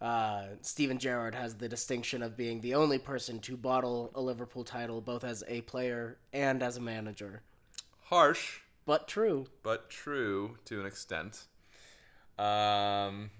uh, 0.00 0.44
Steven 0.62 0.98
Gerrard 0.98 1.34
has 1.34 1.54
the 1.56 1.68
distinction 1.68 2.22
of 2.22 2.36
being 2.36 2.60
the 2.60 2.74
only 2.74 2.98
person 2.98 3.38
to 3.40 3.56
bottle 3.56 4.10
a 4.14 4.20
Liverpool 4.20 4.64
title 4.64 5.00
both 5.00 5.24
as 5.24 5.42
a 5.48 5.62
player 5.62 6.18
and 6.32 6.62
as 6.62 6.76
a 6.76 6.80
manager. 6.80 7.42
harsh, 8.04 8.60
But 8.84 9.08
true. 9.08 9.46
but 9.62 9.88
true 9.90 10.58
to 10.66 10.80
an 10.80 10.86
extent. 10.86 11.44
Um, 12.38 13.30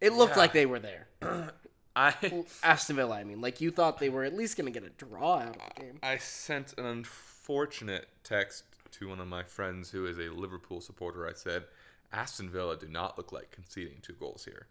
It 0.00 0.12
looked 0.12 0.34
Yeah. 0.34 0.38
like 0.38 0.52
they 0.52 0.66
were 0.66 0.78
there. 0.78 1.08
I. 1.96 2.44
Aston 2.62 2.96
Villa, 2.96 3.16
I 3.16 3.24
mean. 3.24 3.40
Like, 3.40 3.60
you 3.60 3.70
thought 3.70 3.98
they 3.98 4.08
were 4.08 4.24
at 4.24 4.34
least 4.34 4.56
going 4.56 4.72
to 4.72 4.80
get 4.80 4.86
a 4.88 4.92
draw 4.92 5.38
out 5.38 5.56
of 5.56 5.74
the 5.76 5.80
game. 5.80 5.98
I 6.02 6.18
sent 6.18 6.76
an 6.78 6.84
unfortunate 6.86 8.08
text 8.24 8.64
to 8.92 9.08
one 9.08 9.20
of 9.20 9.28
my 9.28 9.42
friends 9.44 9.90
who 9.90 10.04
is 10.06 10.18
a 10.18 10.30
Liverpool 10.30 10.80
supporter. 10.80 11.26
I 11.28 11.32
said, 11.34 11.64
Aston 12.12 12.50
Villa 12.50 12.76
do 12.76 12.88
not 12.88 13.16
look 13.16 13.30
like 13.32 13.50
conceding 13.50 13.98
two 14.02 14.14
goals 14.14 14.44
here. 14.44 14.66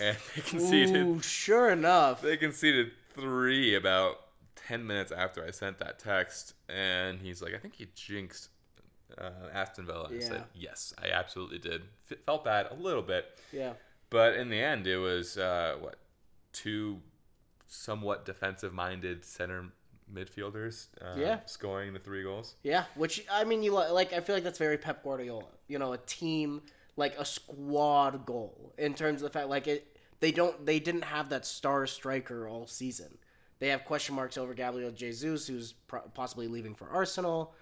And 0.00 0.16
they 0.36 0.42
conceded 0.42 1.06
Ooh, 1.06 1.20
sure 1.20 1.70
enough. 1.70 2.22
they 2.22 2.36
conceded 2.36 2.92
three 3.14 3.74
about 3.74 4.20
ten 4.66 4.86
minutes 4.86 5.12
after 5.12 5.44
I 5.44 5.50
sent 5.50 5.78
that 5.78 5.98
text. 5.98 6.54
And 6.68 7.20
he's 7.20 7.42
like, 7.42 7.54
I 7.54 7.58
think 7.58 7.80
you 7.80 7.86
jinxed 7.94 8.48
uh, 9.18 9.30
Aston 9.52 9.86
Villa. 9.86 10.06
And 10.06 10.16
I 10.16 10.20
said, 10.20 10.44
Yes, 10.54 10.94
I 11.02 11.08
absolutely 11.10 11.58
did. 11.58 11.82
F- 12.10 12.18
felt 12.26 12.44
bad 12.44 12.68
a 12.70 12.74
little 12.74 13.02
bit. 13.02 13.26
Yeah. 13.52 13.72
But 14.10 14.34
in 14.34 14.48
the 14.48 14.60
end, 14.60 14.86
it 14.86 14.96
was 14.98 15.36
uh, 15.38 15.76
what 15.80 15.96
two 16.52 17.00
somewhat 17.68 18.24
defensive-minded 18.24 19.24
center 19.24 19.66
midfielders 20.12 20.88
uh, 21.00 21.14
Yeah. 21.18 21.38
scoring 21.46 21.92
the 21.92 22.00
three 22.00 22.22
goals. 22.24 22.56
Yeah, 22.64 22.84
which 22.96 23.24
I 23.30 23.44
mean, 23.44 23.62
you 23.62 23.72
like. 23.72 24.12
I 24.12 24.20
feel 24.20 24.34
like 24.34 24.44
that's 24.44 24.58
very 24.58 24.76
Pep 24.78 25.04
Guardiola. 25.04 25.44
You 25.68 25.78
know, 25.78 25.92
a 25.92 25.98
team 25.98 26.62
like 26.96 27.16
a 27.18 27.24
squad 27.24 28.26
goal 28.26 28.74
in 28.78 28.94
terms 28.94 29.22
of 29.22 29.32
the 29.32 29.38
fact 29.38 29.48
like 29.48 29.66
it. 29.66 29.96
They 30.20 30.32
don't. 30.32 30.66
They 30.66 30.78
didn't 30.80 31.04
have 31.04 31.30
that 31.30 31.46
star 31.46 31.86
striker 31.86 32.46
all 32.48 32.66
season. 32.66 33.18
They 33.58 33.68
have 33.68 33.84
question 33.84 34.14
marks 34.14 34.36
over 34.38 34.54
Gabriel 34.54 34.90
Jesus, 34.90 35.46
who's 35.46 35.72
pro- 35.72 36.00
possibly 36.14 36.46
leaving 36.48 36.74
for 36.74 36.88
Arsenal, 36.88 37.54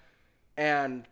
and 0.57 1.07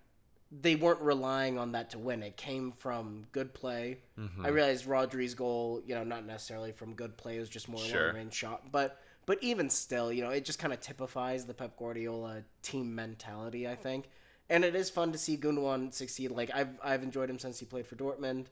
they 0.51 0.75
weren't 0.75 1.01
relying 1.01 1.57
on 1.57 1.73
that 1.73 1.89
to 1.91 1.99
win. 1.99 2.23
It 2.23 2.37
came 2.37 2.71
from 2.71 3.27
good 3.33 3.53
play. 3.53 3.99
Mm-hmm. 4.17 4.45
I 4.45 4.49
realized 4.49 4.85
Rodri's 4.85 5.33
goal, 5.35 5.81
you 5.85 5.93
know, 5.95 6.03
not 6.05 6.25
necessarily 6.25 6.71
from 6.71 6.93
good 6.93 7.17
play, 7.17 7.35
it 7.37 7.39
was 7.41 7.49
just 7.49 7.67
more 7.67 7.79
Sure. 7.81 8.07
long 8.07 8.15
range 8.15 8.33
shot, 8.33 8.71
but 8.71 9.01
but 9.25 9.43
even 9.43 9.69
still, 9.69 10.11
you 10.11 10.23
know, 10.23 10.29
it 10.29 10.45
just 10.45 10.57
kind 10.57 10.71
of 10.73 10.79
typifies 10.79 11.45
the 11.45 11.53
Pep 11.53 11.77
Guardiola 11.77 12.43
team 12.61 12.95
mentality, 12.95 13.67
I 13.67 13.75
think. 13.75 14.05
And 14.49 14.63
it 14.63 14.75
is 14.75 14.89
fun 14.89 15.11
to 15.11 15.17
see 15.17 15.37
Gundogan 15.37 15.93
succeed. 15.93 16.31
Like 16.31 16.51
I've 16.53 16.69
I've 16.83 17.03
enjoyed 17.03 17.29
him 17.29 17.39
since 17.39 17.59
he 17.59 17.65
played 17.65 17.85
for 17.87 17.95
Dortmund. 17.95 18.45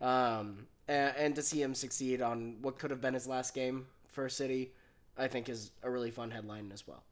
Um, 0.00 0.66
and, 0.88 1.14
and 1.16 1.34
to 1.36 1.42
see 1.42 1.62
him 1.62 1.74
succeed 1.74 2.20
on 2.22 2.56
what 2.62 2.78
could 2.78 2.90
have 2.90 3.00
been 3.00 3.14
his 3.14 3.26
last 3.26 3.54
game 3.54 3.86
for 4.08 4.28
City, 4.28 4.72
I 5.16 5.28
think 5.28 5.48
is 5.48 5.70
a 5.82 5.90
really 5.90 6.10
fun 6.10 6.30
headline 6.30 6.70
as 6.72 6.86
well. 6.88 7.02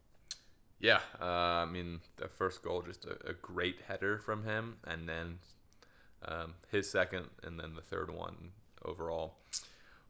Yeah, 0.81 1.01
uh, 1.21 1.25
I 1.25 1.65
mean 1.67 2.01
the 2.17 2.29
first 2.29 2.63
goal 2.63 2.83
just 2.83 3.05
a, 3.05 3.19
a 3.29 3.33
great 3.35 3.81
header 3.87 4.19
from 4.19 4.45
him, 4.45 4.77
and 4.87 5.07
then 5.09 5.39
um, 6.25 6.55
his 6.71 6.91
second, 6.91 7.27
and 7.43 7.61
then 7.61 7.75
the 7.75 7.83
third 7.83 8.11
one 8.11 8.53
overall 8.85 9.35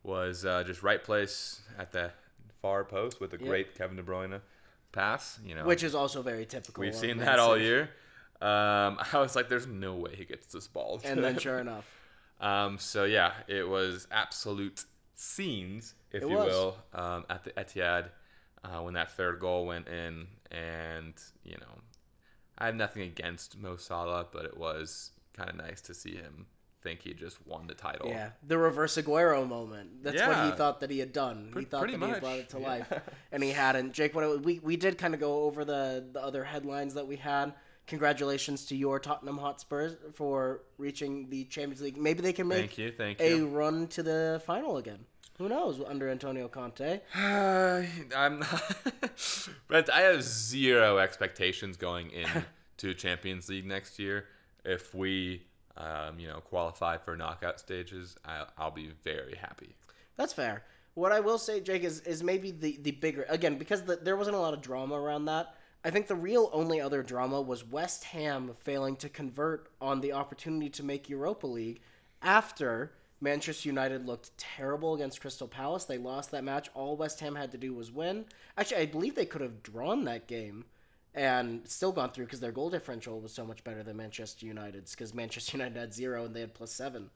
was 0.04 0.44
uh, 0.44 0.62
just 0.64 0.82
right 0.84 1.02
place 1.02 1.60
at 1.78 1.90
the 1.92 2.12
far 2.62 2.84
post 2.84 3.20
with 3.20 3.32
a 3.34 3.38
Yep. 3.38 3.48
great 3.48 3.74
Kevin 3.74 3.96
De 3.96 4.02
Bruyne 4.02 4.40
pass. 4.92 5.38
You 5.44 5.56
know, 5.56 5.64
Which 5.64 5.82
is 5.82 5.94
also 5.94 6.22
very 6.22 6.46
typical. 6.46 6.80
we've 6.82 6.94
seen 6.94 7.18
that 7.18 7.38
all 7.40 7.58
year. 7.58 7.90
Um, 8.40 8.98
I 9.12 9.18
was 9.18 9.36
like, 9.36 9.48
"There's 9.48 9.66
no 9.66 9.94
way 9.94 10.14
he 10.16 10.24
gets 10.24 10.46
this 10.52 10.66
ball." 10.68 11.00
And 11.04 11.22
then, 11.22 11.38
sure 11.46 11.58
enough, 11.58 11.86
Um, 12.40 12.78
so 12.78 13.04
yeah, 13.04 13.32
it 13.48 13.68
was 13.68 14.06
absolute 14.10 14.84
scenes, 15.14 15.94
if 16.12 16.22
It 16.22 16.28
you 16.28 16.36
was. 16.36 16.48
will, 16.52 16.76
um, 16.94 17.24
at 17.28 17.44
the 17.44 17.50
Etihad 17.50 18.10
uh, 18.64 18.80
when 18.80 18.94
that 18.94 19.10
third 19.12 19.40
goal 19.40 19.66
went 19.66 19.88
in, 19.88 20.26
and 20.50 21.14
you 21.44 21.56
know, 21.58 21.80
I 22.58 22.66
have 22.66 22.74
nothing 22.74 23.02
against 23.02 23.58
Mo 23.58 23.76
Salah, 23.76 24.26
but 24.32 24.44
it 24.44 24.56
was 24.56 25.12
kind 25.34 25.48
of 25.50 25.56
nice 25.56 25.80
to 25.82 25.94
see 25.94 26.14
him 26.16 26.46
think 26.82 27.02
he 27.02 27.12
just 27.12 27.46
won 27.46 27.66
the 27.66 27.74
title. 27.74 28.08
yeah, 28.08 28.30
the 28.46 28.56
reverse 28.56 28.96
Aguero 28.96 29.46
moment. 29.46 30.02
That's 30.02 30.22
what 30.22 30.46
he 30.46 30.56
thought 30.56 30.80
that 30.80 30.90
he 30.90 30.98
had 30.98 31.12
done. 31.12 31.52
He 31.54 31.64
thought 31.64 31.82
that 31.82 31.90
he 31.90 31.96
much, 31.96 32.10
had 32.14 32.20
brought 32.20 32.38
it 32.38 32.48
to 32.50 32.60
yeah. 32.60 32.66
life, 32.66 32.92
and 33.32 33.42
he 33.42 33.50
hadn't. 33.64 33.92
Jake, 33.92 34.14
what 34.14 34.42
we 34.42 34.58
we 34.60 34.76
did 34.76 34.96
kind 34.96 35.12
of 35.12 35.20
go 35.20 35.44
over 35.44 35.64
the 35.64 36.06
the 36.12 36.22
other 36.22 36.44
headlines 36.44 36.94
that 36.94 37.06
we 37.06 37.16
had. 37.16 37.52
Congratulations 37.90 38.66
to 38.66 38.76
your 38.76 39.00
Tottenham 39.00 39.36
Hotspurs 39.36 39.96
for 40.14 40.60
reaching 40.78 41.28
the 41.28 41.42
Champions 41.46 41.82
League. 41.82 41.96
Maybe 41.96 42.22
they 42.22 42.32
can 42.32 42.46
make 42.46 42.58
Thank 42.58 42.78
you, 42.78 42.92
thank 42.92 43.20
a 43.20 43.30
you. 43.30 43.48
run 43.48 43.88
to 43.88 44.04
the 44.04 44.40
final 44.46 44.76
again. 44.76 45.00
Who 45.38 45.48
knows 45.48 45.80
under 45.84 46.08
Antonio 46.08 46.46
Conte? 46.46 47.00
Uh, 47.12 47.82
I'm 48.16 48.44
but 49.66 49.92
I 49.92 50.02
have 50.02 50.22
zero 50.22 50.98
expectations 50.98 51.76
going 51.76 52.12
into 52.12 52.94
Champions 52.94 53.48
League 53.48 53.66
next 53.66 53.98
year. 53.98 54.26
If 54.64 54.94
we, 54.94 55.42
um, 55.76 56.20
you 56.20 56.28
know, 56.28 56.38
qualify 56.38 56.96
for 56.96 57.16
knockout 57.16 57.58
stages, 57.58 58.14
I, 58.24 58.44
I'll 58.56 58.70
be 58.70 58.92
very 59.02 59.34
happy. 59.34 59.74
That's 60.16 60.32
fair. 60.32 60.62
What 60.94 61.10
I 61.10 61.18
will 61.18 61.38
say, 61.38 61.58
Jake, 61.58 61.82
is 61.82 62.02
is 62.02 62.22
maybe 62.22 62.52
the 62.52 62.78
the 62.82 62.92
bigger 62.92 63.26
again 63.28 63.58
because 63.58 63.82
the, 63.82 63.96
there 63.96 64.16
wasn't 64.16 64.36
a 64.36 64.38
lot 64.38 64.54
of 64.54 64.62
drama 64.62 64.94
around 64.94 65.24
that. 65.24 65.56
I 65.84 65.90
think 65.90 66.06
the 66.08 66.14
real 66.14 66.50
only 66.52 66.80
other 66.80 67.02
drama 67.02 67.40
was 67.40 67.64
West 67.64 68.04
Ham 68.04 68.52
failing 68.60 68.96
to 68.96 69.08
convert 69.08 69.70
on 69.80 70.00
the 70.00 70.12
opportunity 70.12 70.68
to 70.70 70.82
make 70.82 71.08
Europa 71.08 71.46
League 71.46 71.80
after 72.22 72.92
Manchester 73.20 73.68
United 73.68 74.06
looked 74.06 74.36
terrible 74.36 74.94
against 74.94 75.20
Crystal 75.20 75.48
Palace. 75.48 75.84
They 75.84 75.98
lost 75.98 76.30
that 76.32 76.44
match. 76.44 76.68
All 76.74 76.96
West 76.96 77.20
Ham 77.20 77.34
had 77.34 77.50
to 77.52 77.58
do 77.58 77.72
was 77.74 77.90
win. 77.90 78.26
Actually, 78.58 78.82
I 78.82 78.86
believe 78.86 79.14
they 79.14 79.26
could 79.26 79.40
have 79.40 79.62
drawn 79.62 80.04
that 80.04 80.26
game 80.26 80.66
and 81.14 81.66
still 81.66 81.92
gone 81.92 82.10
through 82.12 82.26
because 82.26 82.40
their 82.40 82.52
goal 82.52 82.70
differential 82.70 83.20
was 83.20 83.32
so 83.32 83.44
much 83.44 83.64
better 83.64 83.82
than 83.82 83.96
Manchester 83.96 84.46
United's 84.46 84.92
because 84.92 85.14
Manchester 85.14 85.56
United 85.58 85.78
had 85.78 85.94
zero 85.94 86.24
and 86.26 86.34
they 86.36 86.40
had 86.40 86.54
plus 86.54 86.72
seven. 86.72 87.10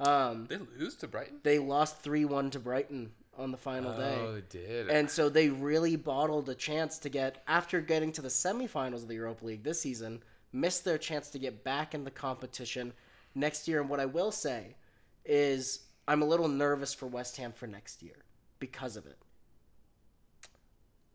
Um, 0.00 0.46
They 0.48 0.58
lose 0.78 0.94
to 0.96 1.08
Brighton. 1.08 1.38
they 1.42 1.58
lost 1.58 2.02
3-1 2.04 2.50
to 2.52 2.58
Brighton 2.58 3.12
on 3.38 3.50
the 3.50 3.56
final 3.56 3.92
Oh, 3.92 3.98
day. 3.98 4.32
they 4.40 4.58
did. 4.60 4.88
And 4.88 5.10
so 5.10 5.28
they 5.28 5.48
really 5.48 5.96
bottled 5.96 6.48
a 6.48 6.54
chance 6.54 6.98
to 7.00 7.08
get 7.08 7.42
after 7.46 7.80
getting 7.80 8.12
to 8.12 8.22
the 8.22 8.28
semifinals 8.28 9.02
of 9.02 9.08
the 9.08 9.14
Europa 9.14 9.44
League 9.46 9.62
this 9.62 9.80
season, 9.80 10.22
missed 10.52 10.84
their 10.84 10.98
chance 10.98 11.28
to 11.30 11.38
get 11.38 11.64
back 11.64 11.94
in 11.94 12.04
the 12.04 12.10
competition 12.10 12.92
next 13.34 13.68
year. 13.68 13.80
And 13.80 13.90
what 13.90 14.00
I 14.00 14.06
will 14.06 14.32
say 14.32 14.76
is 15.24 15.80
I'm 16.08 16.22
a 16.22 16.26
little 16.26 16.48
nervous 16.48 16.94
for 16.94 17.06
West 17.06 17.36
Ham 17.36 17.52
for 17.52 17.66
next 17.66 18.02
year 18.02 18.24
because 18.58 18.96
of 18.96 19.06
it. 19.06 19.18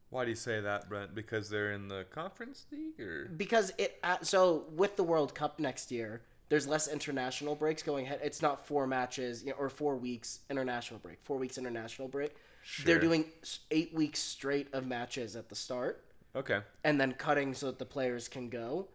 Why 0.10 0.26
do 0.26 0.30
you 0.30 0.36
say 0.36 0.60
that, 0.60 0.90
Brent? 0.90 1.16
Because 1.16 1.50
they're 1.50 1.72
in 1.72 1.88
the 1.88 2.06
Conference 2.12 2.66
League, 2.72 3.00
or 3.00 3.28
Because 3.38 3.72
it 3.78 3.98
uh, 4.04 4.18
so 4.22 4.66
with 4.76 4.98
the 4.98 5.04
World 5.04 5.34
Cup 5.34 5.58
next 5.58 5.90
year, 5.90 6.22
there's 6.52 6.68
less 6.68 6.90
international 6.90 7.56
breaks 7.56 7.82
going 7.82 8.06
ahead. 8.06 8.20
It's 8.22 8.42
not 8.42 8.68
four 8.68 8.86
matches 8.86 9.42
you 9.42 9.52
know, 9.52 9.56
or 9.58 9.70
four 9.70 9.96
weeks 9.96 10.42
international 10.50 11.00
break, 11.00 11.20
four 11.24 11.38
weeks 11.38 11.58
international 11.58 12.10
break. 12.10 12.36
Sure. 12.62 12.86
They're 12.86 13.00
doing 13.00 13.24
eight 13.72 13.94
weeks 13.94 14.20
straight 14.20 14.68
of 14.74 14.86
matches 14.86 15.38
at 15.38 15.48
the 15.48 15.56
start. 15.56 16.04
okay, 16.36 16.60
and 16.84 17.00
then 17.00 17.14
cutting 17.14 17.54
so 17.54 17.68
that 17.68 17.80
the 17.80 17.86
players 17.86 18.28
can 18.28 18.50
go. 18.50 18.90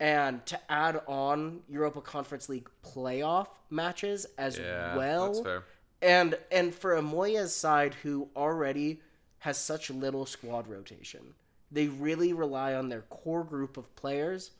And 0.00 0.44
to 0.46 0.58
add 0.72 1.02
on 1.06 1.60
Europa 1.68 2.00
Conference 2.00 2.48
League 2.48 2.68
playoff 2.82 3.48
matches 3.68 4.26
as 4.38 4.58
yeah, 4.58 4.96
well. 4.96 5.34
that's 5.34 5.44
fair. 5.44 5.64
And 6.00 6.38
and 6.50 6.74
for 6.74 6.96
Amoya's 6.96 7.54
side 7.54 7.92
who 8.02 8.30
already 8.34 9.02
has 9.40 9.58
such 9.58 9.90
little 9.90 10.24
squad 10.24 10.66
rotation, 10.66 11.34
they 11.70 11.88
really 11.88 12.32
rely 12.32 12.72
on 12.72 12.88
their 12.88 13.02
core 13.02 13.44
group 13.44 13.76
of 13.76 13.94
players. 13.96 14.52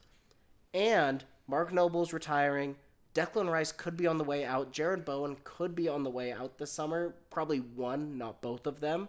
And 0.74 1.24
Mark 1.46 1.72
Noble's 1.72 2.12
retiring. 2.12 2.76
Declan 3.14 3.50
Rice 3.50 3.72
could 3.72 3.96
be 3.96 4.06
on 4.06 4.18
the 4.18 4.24
way 4.24 4.44
out. 4.44 4.72
Jarrod 4.72 5.04
Bowen 5.04 5.36
could 5.44 5.74
be 5.74 5.88
on 5.88 6.02
the 6.02 6.10
way 6.10 6.32
out 6.32 6.58
this 6.58 6.72
summer. 6.72 7.14
Probably 7.30 7.58
one, 7.58 8.16
not 8.16 8.40
both 8.40 8.66
of 8.66 8.80
them. 8.80 9.08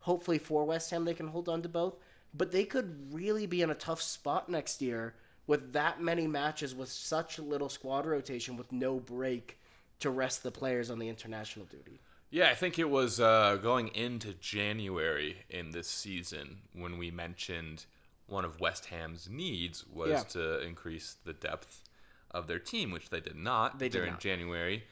Hopefully 0.00 0.38
for 0.38 0.64
West 0.64 0.90
Ham 0.90 1.04
they 1.04 1.14
can 1.14 1.28
hold 1.28 1.48
on 1.48 1.62
to 1.62 1.68
both. 1.68 1.96
But 2.34 2.52
they 2.52 2.64
could 2.64 3.12
really 3.12 3.46
be 3.46 3.62
in 3.62 3.70
a 3.70 3.74
tough 3.74 4.02
spot 4.02 4.48
next 4.48 4.82
year 4.82 5.14
with 5.46 5.72
that 5.72 6.00
many 6.00 6.26
matches 6.26 6.74
with 6.74 6.90
such 6.90 7.38
little 7.38 7.70
squad 7.70 8.06
rotation 8.06 8.56
with 8.56 8.70
no 8.70 9.00
break 9.00 9.58
to 10.00 10.10
rest 10.10 10.42
the 10.42 10.50
players 10.50 10.90
on 10.90 10.98
the 10.98 11.08
international 11.08 11.64
duty. 11.66 12.00
Yeah, 12.30 12.50
I 12.50 12.54
think 12.54 12.78
it 12.78 12.90
was 12.90 13.18
uh, 13.18 13.58
going 13.62 13.88
into 13.88 14.34
January 14.34 15.38
in 15.48 15.70
this 15.70 15.88
season 15.88 16.58
when 16.74 16.98
we 16.98 17.10
mentioned 17.10 17.86
one 18.28 18.44
of 18.44 18.60
West 18.60 18.86
Ham's 18.86 19.28
needs 19.28 19.84
was 19.86 20.10
Yeah. 20.10 20.22
to 20.24 20.60
increase 20.60 21.16
the 21.24 21.32
depth 21.32 21.82
of 22.30 22.46
their 22.46 22.58
team, 22.58 22.90
which 22.90 23.10
they 23.10 23.20
did 23.20 23.36
not 23.36 23.78
They 23.78 23.88
did 23.88 23.98
during 23.98 24.12
not. 24.12 24.20
January. 24.20 24.84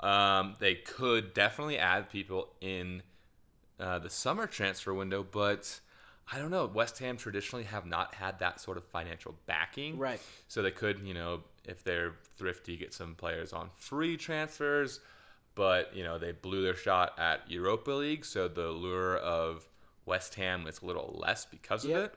Um, 0.00 0.56
they 0.58 0.74
could 0.76 1.32
definitely 1.34 1.78
add 1.78 2.10
people 2.10 2.54
in 2.60 3.02
uh, 3.80 3.98
the 3.98 4.10
summer 4.10 4.46
transfer 4.46 4.92
window, 4.94 5.22
but 5.28 5.80
I 6.30 6.38
don't 6.38 6.50
know. 6.50 6.66
West 6.66 6.98
Ham 6.98 7.16
traditionally 7.16 7.64
have 7.64 7.86
not 7.86 8.14
had 8.14 8.38
that 8.40 8.60
sort 8.60 8.76
of 8.76 8.84
financial 8.84 9.34
backing. 9.46 9.98
Right. 9.98 10.20
So 10.48 10.62
they 10.62 10.70
could, 10.70 11.00
you 11.00 11.14
know, 11.14 11.42
if 11.64 11.82
they're 11.82 12.14
thrifty, 12.36 12.76
get 12.76 12.92
some 12.94 13.14
players 13.14 13.52
on 13.52 13.70
free 13.76 14.16
transfers. 14.16 15.00
But, 15.54 15.94
you 15.94 16.02
know, 16.04 16.18
they 16.18 16.32
blew 16.32 16.62
their 16.62 16.76
shot 16.76 17.18
at 17.18 17.50
Europa 17.50 17.90
League. 17.90 18.24
So 18.24 18.48
the 18.48 18.68
lure 18.68 19.16
of 19.18 19.68
West 20.06 20.34
Ham 20.36 20.66
is 20.66 20.80
a 20.80 20.86
little 20.86 21.16
less 21.20 21.44
because 21.44 21.84
of 21.84 21.90
it. 21.90 22.14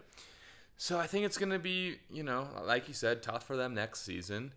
So 0.78 1.00
I 1.00 1.08
think 1.08 1.26
it's 1.26 1.38
going 1.38 1.52
to 1.52 1.60
be, 1.60 1.98
you 2.10 2.24
know, 2.24 2.48
like 2.66 2.88
you 2.88 2.94
said, 2.94 3.24
tough 3.24 3.46
for 3.48 3.56
them 3.56 3.74
next 3.74 4.02
season. 4.04 4.54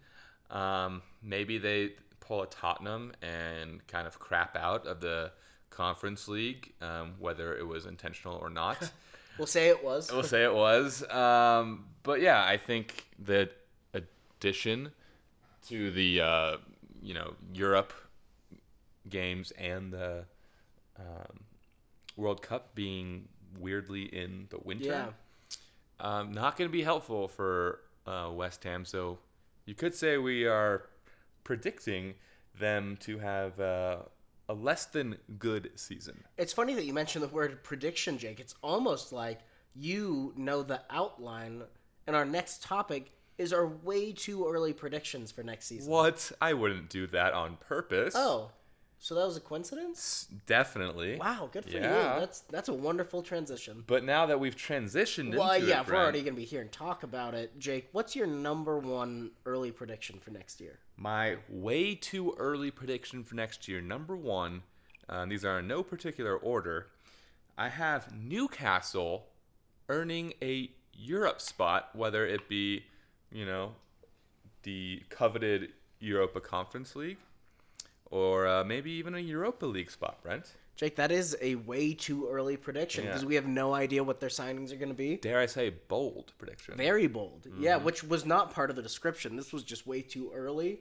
Um, 0.50 1.02
maybe 1.22 1.58
they 1.58 1.92
pull 2.20 2.42
a 2.42 2.46
Tottenham 2.46 3.12
and 3.22 3.86
kind 3.86 4.06
of 4.06 4.18
crap 4.18 4.56
out 4.56 4.86
of 4.86 5.00
the 5.00 5.30
Conference 5.70 6.26
League, 6.26 6.72
um, 6.80 7.14
whether 7.18 7.56
it 7.56 7.66
was 7.66 7.86
intentional 7.86 8.36
or 8.36 8.50
not. 8.50 8.90
We'll 9.38 9.46
say 9.46 9.68
it 9.68 9.84
was. 9.84 10.10
we'll 10.10 10.24
say 10.24 10.42
it 10.42 10.52
was. 10.52 11.08
Um, 11.08 11.84
but 12.02 12.20
yeah, 12.20 12.44
I 12.44 12.56
think 12.56 13.06
the 13.24 13.48
addition 13.94 14.90
to 15.68 15.92
the 15.92 16.20
uh, 16.20 16.56
you 17.00 17.14
know 17.14 17.34
Europe 17.54 17.92
games 19.08 19.52
and 19.52 19.92
the 19.92 20.24
um, 20.98 21.44
World 22.16 22.42
Cup 22.42 22.74
being 22.74 23.28
weirdly 23.60 24.02
in 24.06 24.48
the 24.50 24.58
winter, 24.58 24.88
Yeah. 24.88 25.06
Um, 26.00 26.32
not 26.32 26.56
going 26.56 26.68
to 26.68 26.72
be 26.72 26.82
helpful 26.82 27.28
for 27.28 27.80
uh, 28.06 28.30
West 28.32 28.64
Ham. 28.64 28.84
So 28.84 29.18
you 29.66 29.74
could 29.74 29.94
say 29.94 30.16
we 30.18 30.46
are 30.46 30.84
predicting 31.44 32.14
them 32.58 32.96
to 33.00 33.18
have 33.18 33.58
uh, 33.60 33.98
a 34.48 34.54
less 34.54 34.86
than 34.86 35.16
good 35.38 35.70
season. 35.76 36.24
It's 36.36 36.52
funny 36.52 36.74
that 36.74 36.84
you 36.84 36.92
mentioned 36.92 37.22
the 37.22 37.28
word 37.28 37.62
prediction, 37.62 38.18
Jake. 38.18 38.40
It's 38.40 38.54
almost 38.62 39.12
like 39.12 39.40
you 39.74 40.32
know 40.36 40.62
the 40.62 40.80
outline, 40.90 41.62
and 42.06 42.16
our 42.16 42.24
next 42.24 42.62
topic 42.62 43.12
is 43.36 43.52
our 43.52 43.66
way 43.66 44.12
too 44.12 44.46
early 44.48 44.72
predictions 44.72 45.30
for 45.30 45.42
next 45.42 45.66
season. 45.66 45.92
What? 45.92 46.32
I 46.40 46.54
wouldn't 46.54 46.88
do 46.88 47.06
that 47.08 47.32
on 47.34 47.56
purpose. 47.56 48.14
Oh, 48.16 48.50
so 49.00 49.14
that 49.14 49.24
was 49.24 49.36
a 49.36 49.40
coincidence? 49.40 50.26
Definitely. 50.46 51.16
Wow, 51.16 51.48
good 51.52 51.64
for 51.64 51.70
Yeah. 51.70 52.14
you. 52.14 52.20
That's 52.20 52.40
that's 52.40 52.68
a 52.68 52.74
wonderful 52.74 53.22
transition. 53.22 53.84
But 53.86 54.04
now 54.04 54.26
that 54.26 54.40
we've 54.40 54.56
transitioned 54.56 55.36
Well, 55.36 55.52
into 55.52 55.66
yeah, 55.68 55.78
it, 55.78 55.82
if 55.82 55.88
we're 55.88 55.96
already 55.96 56.22
going 56.22 56.34
to 56.34 56.40
be 56.40 56.44
here 56.44 56.60
and 56.60 56.72
talk 56.72 57.02
about 57.02 57.34
it, 57.34 57.58
Jake, 57.58 57.88
what's 57.92 58.16
your 58.16 58.26
number 58.26 58.78
one 58.78 59.30
early 59.46 59.70
prediction 59.70 60.18
for 60.18 60.30
next 60.30 60.60
year? 60.60 60.78
my 61.00 61.36
way 61.48 61.94
too 61.94 62.34
early 62.38 62.72
prediction 62.72 63.22
for 63.22 63.36
next 63.36 63.68
year, 63.68 63.80
number 63.80 64.16
one, 64.16 64.62
uh, 65.08 65.24
these 65.26 65.44
are 65.44 65.60
in 65.60 65.68
no 65.68 65.84
particular 65.84 66.36
order. 66.36 66.88
I 67.56 67.68
have 67.68 68.12
Newcastle 68.12 69.26
earning 69.88 70.34
a 70.42 70.70
Europe 70.92 71.40
spot, 71.40 71.90
whether 71.94 72.26
it 72.26 72.48
be, 72.48 72.84
you 73.30 73.46
know, 73.46 73.76
the 74.64 75.02
coveted 75.08 75.70
Europa 76.00 76.40
Conference 76.40 76.96
League 76.96 77.18
or 78.10 78.46
uh, 78.46 78.64
maybe 78.64 78.90
even 78.92 79.14
a 79.14 79.18
Europa 79.18 79.66
League 79.66 79.90
spot, 79.90 80.22
Brent. 80.22 80.52
Jake, 80.76 80.94
that 80.96 81.10
is 81.10 81.36
a 81.42 81.56
way 81.56 81.92
too 81.92 82.28
early 82.30 82.56
prediction 82.56 83.04
Yeah. 83.04 83.10
because 83.10 83.24
we 83.24 83.34
have 83.34 83.46
no 83.48 83.74
idea 83.74 84.04
what 84.04 84.20
their 84.20 84.28
signings 84.28 84.72
are 84.72 84.76
going 84.76 84.90
to 84.90 84.94
be. 84.94 85.16
Dare 85.16 85.40
I 85.40 85.46
say 85.46 85.70
bold 85.70 86.32
prediction? 86.38 86.76
Very 86.76 87.08
bold. 87.08 87.48
Yeah, 87.58 87.76
which 87.78 88.04
was 88.04 88.24
not 88.24 88.52
part 88.52 88.70
of 88.70 88.76
the 88.76 88.82
description. 88.82 89.34
This 89.34 89.52
was 89.52 89.64
just 89.64 89.86
way 89.88 90.02
too 90.02 90.30
early. 90.32 90.80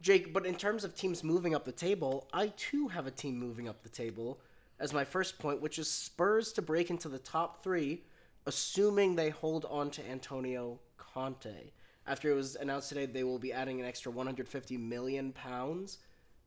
Jake, 0.00 0.32
but 0.32 0.46
in 0.46 0.54
terms 0.54 0.82
of 0.82 0.94
teams 0.94 1.22
moving 1.22 1.54
up 1.54 1.64
the 1.66 1.72
table, 1.72 2.26
I 2.32 2.52
too 2.56 2.88
have 2.88 3.06
a 3.06 3.10
team 3.10 3.38
moving 3.38 3.68
up 3.68 3.82
the 3.82 3.88
table 3.90 4.40
as 4.80 4.92
my 4.92 5.04
first 5.04 5.38
point, 5.38 5.60
which 5.60 5.78
is 5.78 5.90
Spurs 5.90 6.52
to 6.54 6.62
break 6.62 6.90
into 6.90 7.08
the 7.08 7.18
top 7.18 7.62
three, 7.62 8.02
assuming 8.46 9.14
they 9.14 9.30
hold 9.30 9.66
on 9.70 9.90
to 9.90 10.06
Antonio 10.10 10.78
Conte. 10.96 11.70
After 12.06 12.30
it 12.30 12.34
was 12.34 12.56
announced 12.56 12.88
today 12.90 13.06
they 13.06 13.24
will 13.24 13.38
be 13.38 13.52
adding 13.52 13.80
an 13.80 13.86
extra 13.86 14.10
150 14.12 14.76
million 14.76 15.32
pounds 15.32 15.98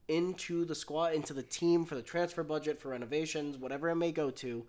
into 0.07 0.65
the 0.65 0.75
squad, 0.75 1.13
into 1.13 1.33
the 1.33 1.43
team 1.43 1.85
for 1.85 1.95
the 1.95 2.01
transfer 2.01 2.43
budget, 2.43 2.79
for 2.79 2.89
renovations, 2.89 3.57
whatever 3.57 3.89
it 3.89 3.95
may 3.95 4.11
go 4.11 4.29
to. 4.31 4.65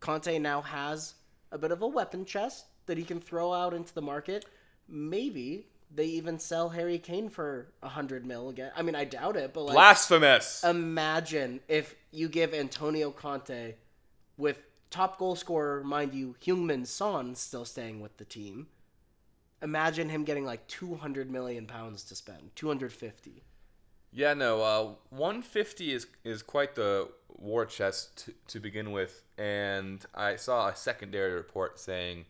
Conte 0.00 0.38
now 0.38 0.62
has 0.62 1.14
a 1.52 1.58
bit 1.58 1.70
of 1.70 1.82
a 1.82 1.86
weapon 1.86 2.24
chest 2.24 2.66
that 2.86 2.96
he 2.96 3.04
can 3.04 3.20
throw 3.20 3.52
out 3.52 3.74
into 3.74 3.94
the 3.94 4.02
market. 4.02 4.46
Maybe 4.88 5.66
they 5.94 6.06
even 6.06 6.38
sell 6.38 6.70
Harry 6.70 6.98
Kane 6.98 7.28
for 7.28 7.72
a 7.82 7.88
hundred 7.88 8.24
mil 8.24 8.48
again. 8.48 8.70
I 8.76 8.82
mean, 8.82 8.94
I 8.94 9.04
doubt 9.04 9.36
it, 9.36 9.52
but 9.52 9.64
like, 9.64 9.74
Blasphemous. 9.74 10.64
imagine 10.64 11.60
if 11.68 11.94
you 12.10 12.28
give 12.28 12.54
Antonio 12.54 13.10
Conte, 13.10 13.74
with 14.36 14.62
top 14.88 15.18
goal 15.18 15.36
scorer, 15.36 15.84
mind 15.84 16.14
you, 16.14 16.34
Heung-Min 16.44 16.86
Son 16.86 17.34
still 17.34 17.64
staying 17.64 18.00
with 18.00 18.16
the 18.16 18.24
team. 18.24 18.68
Imagine 19.62 20.08
him 20.08 20.24
getting 20.24 20.46
like 20.46 20.66
two 20.66 20.94
hundred 20.94 21.30
million 21.30 21.66
pounds 21.66 22.04
to 22.04 22.14
spend, 22.14 22.52
two 22.54 22.68
hundred 22.68 22.92
fifty. 22.92 23.44
Yeah, 24.12 24.34
no. 24.34 24.62
Uh, 24.62 24.94
150 25.10 25.92
is 25.92 26.06
is 26.24 26.42
quite 26.42 26.74
the 26.74 27.08
war 27.28 27.64
chest 27.64 28.24
to, 28.26 28.34
to 28.48 28.60
begin 28.60 28.92
with, 28.92 29.22
and 29.38 30.04
I 30.14 30.36
saw 30.36 30.68
a 30.68 30.76
secondary 30.76 31.32
report 31.32 31.78
saying 31.78 32.24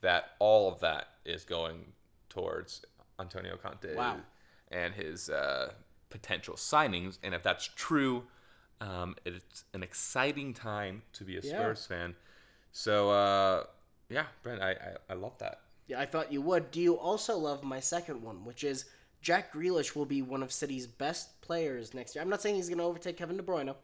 that 0.00 0.30
all 0.38 0.72
of 0.72 0.80
that 0.80 1.08
is 1.24 1.44
going 1.44 1.92
towards 2.28 2.84
Antonio 3.20 3.56
Conte 3.56 3.94
Wow. 3.94 4.18
and 4.70 4.94
his 4.94 5.30
uh, 5.30 5.72
potential 6.10 6.54
signings. 6.54 7.18
And 7.22 7.34
if 7.34 7.42
that's 7.42 7.68
true, 7.76 8.24
um, 8.80 9.16
it's 9.24 9.64
an 9.74 9.82
exciting 9.82 10.52
time 10.54 11.02
to 11.14 11.24
be 11.24 11.36
a 11.36 11.40
Yeah. 11.40 11.50
Spurs 11.52 11.86
fan. 11.86 12.14
So 12.72 13.10
uh, 13.10 13.64
yeah, 14.08 14.26
Brent, 14.42 14.62
I, 14.62 14.70
I 14.72 14.96
I 15.10 15.14
love 15.14 15.36
that. 15.38 15.60
Yeah, 15.86 16.00
I 16.00 16.06
thought 16.06 16.32
you 16.32 16.42
would. 16.42 16.70
Do 16.70 16.80
you 16.80 16.98
also 16.98 17.36
love 17.38 17.62
my 17.62 17.78
second 17.80 18.22
one, 18.22 18.44
which 18.44 18.64
is 18.64 18.86
Jack 19.20 19.52
Grealish 19.52 19.96
will 19.96 20.06
be 20.06 20.22
one 20.22 20.42
of 20.42 20.52
City's 20.52 20.86
best 20.86 21.40
players 21.40 21.94
next 21.94 22.14
year? 22.14 22.22
I'm 22.22 22.30
not 22.30 22.42
saying 22.42 22.56
he's 22.56 22.68
going 22.68 22.78
to 22.78 22.84
overtake 22.84 23.16
Kevin 23.16 23.36
De 23.36 23.42
Bruyne, 23.42 23.74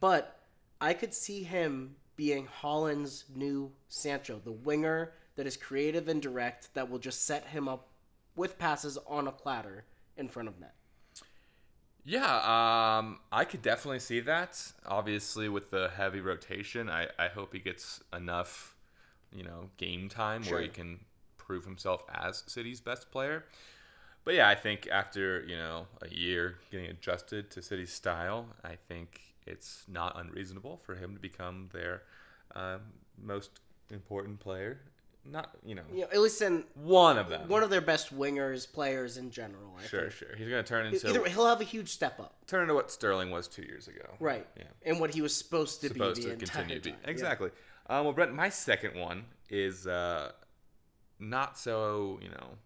but 0.00 0.38
I 0.80 0.94
could 0.94 1.12
see 1.14 1.42
him 1.42 1.96
being 2.16 2.48
Haaland's 2.62 3.24
new 3.34 3.72
Sancho, 3.88 4.40
the 4.44 4.52
winger 4.52 5.12
that 5.36 5.46
is 5.46 5.56
creative 5.56 6.08
and 6.08 6.22
direct 6.22 6.72
that 6.74 6.88
will 6.90 6.98
just 6.98 7.26
set 7.26 7.46
him 7.46 7.68
up 7.68 7.88
with 8.36 8.58
passes 8.58 8.98
on 9.06 9.26
a 9.26 9.32
platter 9.32 9.84
in 10.16 10.28
front 10.28 10.48
of 10.48 10.58
net. 10.58 10.74
Yeah, 12.04 12.36
um, 12.98 13.18
I 13.32 13.44
could 13.44 13.62
definitely 13.62 13.98
see 13.98 14.20
that. 14.20 14.72
Obviously, 14.86 15.48
with 15.48 15.70
the 15.70 15.90
heavy 15.96 16.20
rotation, 16.20 16.88
I, 16.88 17.08
I 17.18 17.26
hope 17.28 17.52
he 17.52 17.58
gets 17.58 18.00
enough, 18.14 18.76
you 19.32 19.42
know, 19.42 19.70
game 19.76 20.08
time 20.08 20.44
Sure. 20.44 20.54
where 20.54 20.62
he 20.62 20.68
can 20.68 21.00
prove 21.36 21.64
himself 21.64 22.02
as 22.14 22.44
City's 22.46 22.80
best 22.80 23.10
player. 23.10 23.44
But 24.26 24.34
yeah, 24.34 24.48
I 24.48 24.56
think 24.56 24.88
after 24.90 25.44
you 25.46 25.56
know 25.56 25.86
a 26.02 26.08
year 26.08 26.56
getting 26.72 26.86
adjusted 26.90 27.48
to 27.52 27.62
City's 27.62 27.92
style, 27.92 28.48
I 28.64 28.74
think 28.74 29.20
it's 29.46 29.84
not 29.88 30.18
unreasonable 30.20 30.78
for 30.84 30.96
him 30.96 31.14
to 31.14 31.20
become 31.20 31.68
their 31.72 32.02
um, 32.56 32.80
most 33.16 33.60
important 33.90 34.40
player. 34.40 34.80
Not 35.24 35.50
you 35.64 35.76
know 35.76 35.82
You 35.92 36.00
know, 36.02 36.08
at 36.12 36.20
least 36.20 36.42
in 36.42 36.64
one 36.74 37.18
of 37.18 37.28
them. 37.28 37.48
one 37.48 37.62
of 37.62 37.70
their 37.70 37.80
best 37.80 38.16
wingers, 38.16 38.70
players 38.70 39.16
in 39.16 39.30
general. 39.30 39.76
I 39.78 39.86
sure, 39.86 40.00
think. 40.02 40.12
sure. 40.12 40.28
He's 40.36 40.48
gonna 40.48 40.62
turn 40.64 40.86
into 40.86 41.08
Either 41.08 41.24
he'll 41.28 41.46
have 41.46 41.60
a 41.60 41.64
huge 41.64 41.90
step 41.90 42.18
up. 42.18 42.34
turn 42.48 42.62
into 42.62 42.74
what 42.74 42.90
Sterling 42.90 43.30
was 43.30 43.46
two 43.46 43.62
years 43.62 43.86
ago. 43.86 44.08
Right. 44.18 44.46
Yeah. 44.56 44.64
And 44.84 44.98
what 44.98 45.14
he 45.14 45.22
was 45.22 45.36
supposed 45.36 45.80
to 45.82 45.88
supposed 45.88 46.20
be 46.22 46.30
the 46.30 46.36
to 46.36 46.46
continue 46.46 46.76
to 46.80 46.82
be. 46.82 46.90
time. 46.90 47.00
Yeah. 47.04 47.10
Exactly. 47.10 47.50
Um, 47.88 48.04
well, 48.04 48.12
Brent, 48.12 48.34
my 48.34 48.48
second 48.48 48.98
one 48.98 49.24
is 49.50 49.86
uh, 49.86 50.32
not 51.20 51.56
so 51.56 52.18
you 52.22 52.28
know 52.30 52.58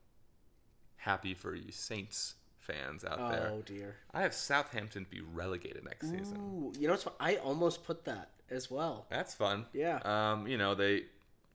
happy 1.01 1.35
for 1.35 1.55
you 1.55 1.71
Saints 1.71 2.35
fans 2.59 3.05
out 3.05 3.31
there. 3.31 3.51
Oh 3.53 3.63
dear. 3.63 3.97
I 4.13 4.23
have 4.23 4.35
Southampton 4.35 5.07
be 5.11 5.21
relegated 5.21 5.85
next 5.85 6.11
season. 6.11 6.37
Ooh, 6.37 6.73
you 6.79 6.87
know 6.87 6.93
what's 6.93 7.05
fun? 7.05 7.15
I 7.19 7.37
almost 7.37 7.85
put 7.85 8.05
that 8.05 8.31
as 8.51 8.71
well. 8.71 9.07
That's 9.11 9.35
fun. 9.35 9.67
Yeah. 9.73 9.99
Um, 10.05 10.47
you 10.47 10.59
know 10.59 10.75
they 10.75 11.05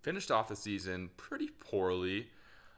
finished 0.01 0.31
off 0.31 0.47
the 0.47 0.55
season 0.55 1.09
pretty 1.17 1.49
poorly. 1.59 2.27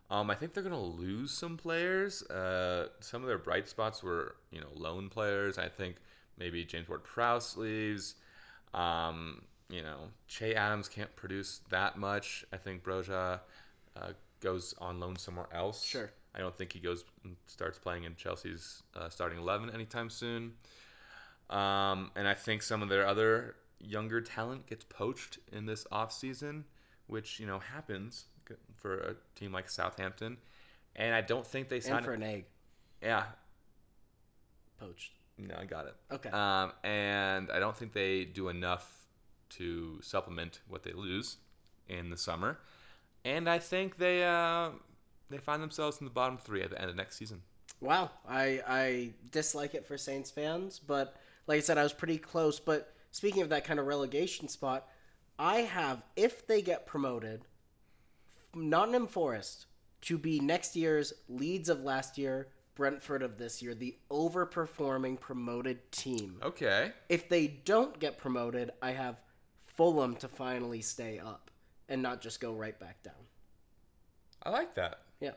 Um, 0.09 0.29
I 0.29 0.35
think 0.35 0.53
they're 0.53 0.63
gonna 0.63 0.79
lose 0.79 1.31
some 1.31 1.57
players. 1.57 2.23
Uh, 2.23 2.87
some 2.99 3.21
of 3.21 3.27
their 3.27 3.37
bright 3.37 3.67
spots 3.67 4.01
were, 4.03 4.35
you 4.51 4.61
know, 4.61 4.69
loan 4.73 5.09
players. 5.09 5.57
I 5.57 5.67
think 5.67 5.97
maybe 6.37 6.63
James 6.63 6.87
Ward-Prowse 6.87 7.57
leaves. 7.57 8.15
Um, 8.73 9.41
you 9.69 9.81
know, 9.81 10.11
Che 10.27 10.55
Adams 10.55 10.87
can't 10.87 11.13
produce 11.15 11.61
that 11.69 11.97
much. 11.97 12.45
I 12.53 12.57
think 12.57 12.83
Broja 12.83 13.41
uh, 13.97 14.11
goes 14.39 14.73
on 14.79 14.99
loan 14.99 15.17
somewhere 15.17 15.47
else. 15.51 15.83
Sure. 15.83 16.11
I 16.37 16.41
don't 16.41 16.55
think 16.55 16.71
he 16.73 16.79
goes 16.79 17.03
and 17.23 17.35
starts 17.47 17.79
playing 17.79 18.03
in 18.03 18.15
Chelsea's 18.15 18.83
uh, 18.95 19.09
starting 19.09 19.39
eleven 19.39 19.69
anytime 19.69 20.09
soon. 20.09 20.53
Um, 21.49 22.11
and 22.15 22.27
I 22.27 22.33
think 22.33 22.61
some 22.61 22.83
of 22.83 22.89
their 22.89 23.07
other 23.07 23.55
younger 23.79 24.21
talent 24.21 24.67
gets 24.67 24.83
poached 24.83 25.39
in 25.51 25.65
this 25.65 25.85
offseason, 25.91 26.63
which 27.07 27.39
you 27.39 27.47
know 27.47 27.59
happens 27.59 28.25
for 28.75 28.97
a 28.99 29.15
team 29.35 29.51
like 29.51 29.69
Southampton. 29.69 30.37
And 30.95 31.13
I 31.13 31.21
don't 31.21 31.45
think 31.45 31.69
they 31.69 31.79
sign. 31.79 31.97
And 31.97 32.05
for 32.05 32.13
an 32.13 32.23
egg 32.23 32.45
yeah, 33.01 33.23
poached. 34.79 35.11
no, 35.37 35.55
I 35.59 35.65
got 35.65 35.87
it. 35.87 35.95
Okay. 36.11 36.29
Um, 36.29 36.71
and 36.83 37.51
I 37.51 37.59
don't 37.59 37.75
think 37.75 37.93
they 37.93 38.25
do 38.25 38.49
enough 38.49 39.05
to 39.49 39.99
supplement 40.01 40.61
what 40.67 40.83
they 40.83 40.93
lose 40.93 41.37
in 41.87 42.09
the 42.09 42.17
summer. 42.17 42.59
And 43.23 43.49
I 43.49 43.59
think 43.59 43.97
they 43.97 44.25
uh, 44.25 44.69
they 45.29 45.37
find 45.37 45.61
themselves 45.61 45.99
in 45.99 46.05
the 46.05 46.11
bottom 46.11 46.37
three 46.37 46.61
at 46.61 46.69
the 46.69 46.81
end 46.81 46.89
of 46.89 46.95
next 46.95 47.17
season. 47.17 47.41
Wow. 47.81 48.11
I 48.27 48.61
I 48.67 49.09
dislike 49.31 49.75
it 49.75 49.85
for 49.85 49.97
Saints 49.97 50.31
fans, 50.31 50.79
but 50.79 51.15
like 51.47 51.57
I 51.57 51.61
said, 51.61 51.77
I 51.77 51.83
was 51.83 51.93
pretty 51.93 52.17
close. 52.17 52.59
But 52.59 52.93
speaking 53.11 53.41
of 53.41 53.49
that 53.49 53.65
kind 53.65 53.79
of 53.79 53.85
relegation 53.85 54.47
spot, 54.47 54.87
I 55.37 55.57
have 55.57 56.03
if 56.15 56.47
they 56.47 56.61
get 56.61 56.87
promoted, 56.87 57.45
Nottingham 58.55 59.07
Forest 59.07 59.65
to 60.01 60.17
be 60.17 60.39
next 60.39 60.75
year's 60.75 61.13
Leeds 61.27 61.69
of 61.69 61.83
last 61.83 62.17
year, 62.17 62.47
Brentford 62.75 63.23
of 63.23 63.37
this 63.37 63.61
year, 63.61 63.73
the 63.73 63.97
overperforming 64.11 65.19
promoted 65.19 65.91
team. 65.91 66.39
Okay. 66.43 66.91
If 67.09 67.29
they 67.29 67.47
don't 67.47 67.99
get 67.99 68.17
promoted, 68.17 68.71
I 68.81 68.91
have 68.91 69.21
Fulham 69.75 70.15
to 70.17 70.27
finally 70.27 70.81
stay 70.81 71.19
up 71.19 71.51
and 71.89 72.01
not 72.01 72.21
just 72.21 72.39
go 72.39 72.53
right 72.53 72.79
back 72.79 73.03
down. 73.03 73.13
I 74.47 74.49
like 74.49 74.75
that. 74.75 74.99
Yeah. 75.19 75.31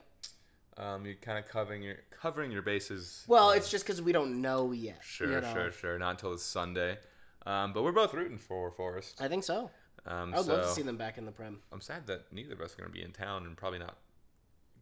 Um, 0.77 1.05
you're 1.05 1.17
kind 1.17 1.37
of 1.37 1.49
covering 1.49 1.83
your 1.83 1.97
covering 2.23 2.53
your 2.53 2.63
bases. 2.63 3.25
Well, 3.27 3.51
it's 3.51 3.69
just 3.69 3.85
because 3.85 4.01
we 4.01 4.13
don't 4.13 4.41
know 4.41 4.71
yet. 4.71 5.01
Sure, 5.03 5.33
you 5.33 5.41
know? 5.41 5.53
sure, 5.53 5.73
sure. 5.73 5.99
Not 5.99 6.11
until 6.13 6.33
it's 6.33 6.45
Sunday. 6.45 6.97
Um, 7.45 7.73
but 7.73 7.83
we're 7.83 7.91
both 7.91 8.15
rooting 8.15 8.39
for 8.39 8.71
Forest. 8.71 9.21
I 9.21 9.27
think 9.27 9.43
so. 9.43 9.69
Um, 10.07 10.33
I 10.33 10.37
would 10.37 10.47
so 10.47 10.53
love 10.55 10.63
to 10.63 10.71
see 10.71 10.83
them 10.83 10.97
back 10.97 11.19
in 11.19 11.27
the 11.27 11.33
Prem. 11.33 11.59
I'm 11.73 11.81
sad 11.81 12.07
that 12.07 12.33
neither 12.33 12.53
of 12.55 12.61
us 12.61 12.75
are 12.75 12.77
going 12.77 12.89
to 12.91 12.97
be 12.97 13.03
in 13.05 13.11
town 13.11 13.47
and 13.47 13.57
probably 13.57 13.81
not 13.81 13.97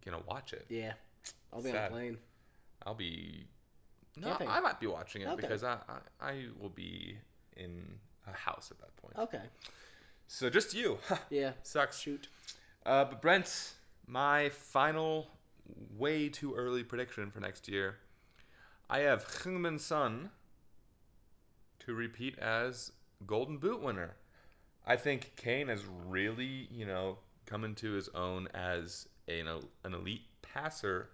going 0.04 0.20
to 0.20 0.28
watch 0.28 0.52
it. 0.52 0.66
Yeah. 0.68 0.92
I'll 1.52 1.62
be 1.62 1.70
on 1.70 1.76
a 1.76 1.88
plane. 1.88 2.18
I'll 2.84 2.94
be. 2.94 3.46
No, 4.16 4.28
Camping. 4.28 4.48
I 4.48 4.60
might 4.60 4.80
be 4.80 4.88
watching 4.88 5.22
it 5.22 5.28
Okay. 5.28 5.40
because 5.40 5.64
I, 5.64 5.78
I 6.20 6.28
I 6.28 6.44
will 6.60 6.68
be 6.68 7.16
in 7.56 7.82
a 8.26 8.32
house 8.32 8.70
at 8.70 8.78
that 8.80 8.94
point. 8.96 9.14
Okay. 9.16 9.42
So 10.26 10.50
just 10.50 10.74
you. 10.74 10.98
Yeah. 11.30 11.52
Sucks. 11.62 11.98
Shoot. 11.98 12.28
Uh, 12.84 13.04
but 13.06 13.22
Brent, 13.22 13.72
my 14.08 14.48
final, 14.48 15.28
way 15.96 16.28
too 16.28 16.54
early 16.54 16.82
prediction 16.82 17.30
for 17.30 17.40
next 17.40 17.68
year. 17.68 17.96
I 18.88 19.00
have 19.00 19.24
Heung-Min 19.24 19.78
Son 19.78 20.30
to 21.80 21.94
repeat 21.94 22.38
as 22.38 22.92
Golden 23.26 23.58
Boot 23.58 23.82
winner. 23.82 24.16
I 24.86 24.96
think 24.96 25.32
Kane 25.36 25.68
has 25.68 25.84
really, 26.06 26.68
you 26.72 26.86
know, 26.86 27.18
come 27.44 27.64
into 27.64 27.92
his 27.92 28.08
own 28.14 28.48
as 28.54 29.06
a, 29.28 29.40
an 29.40 29.94
elite 29.94 30.22
passer 30.40 31.10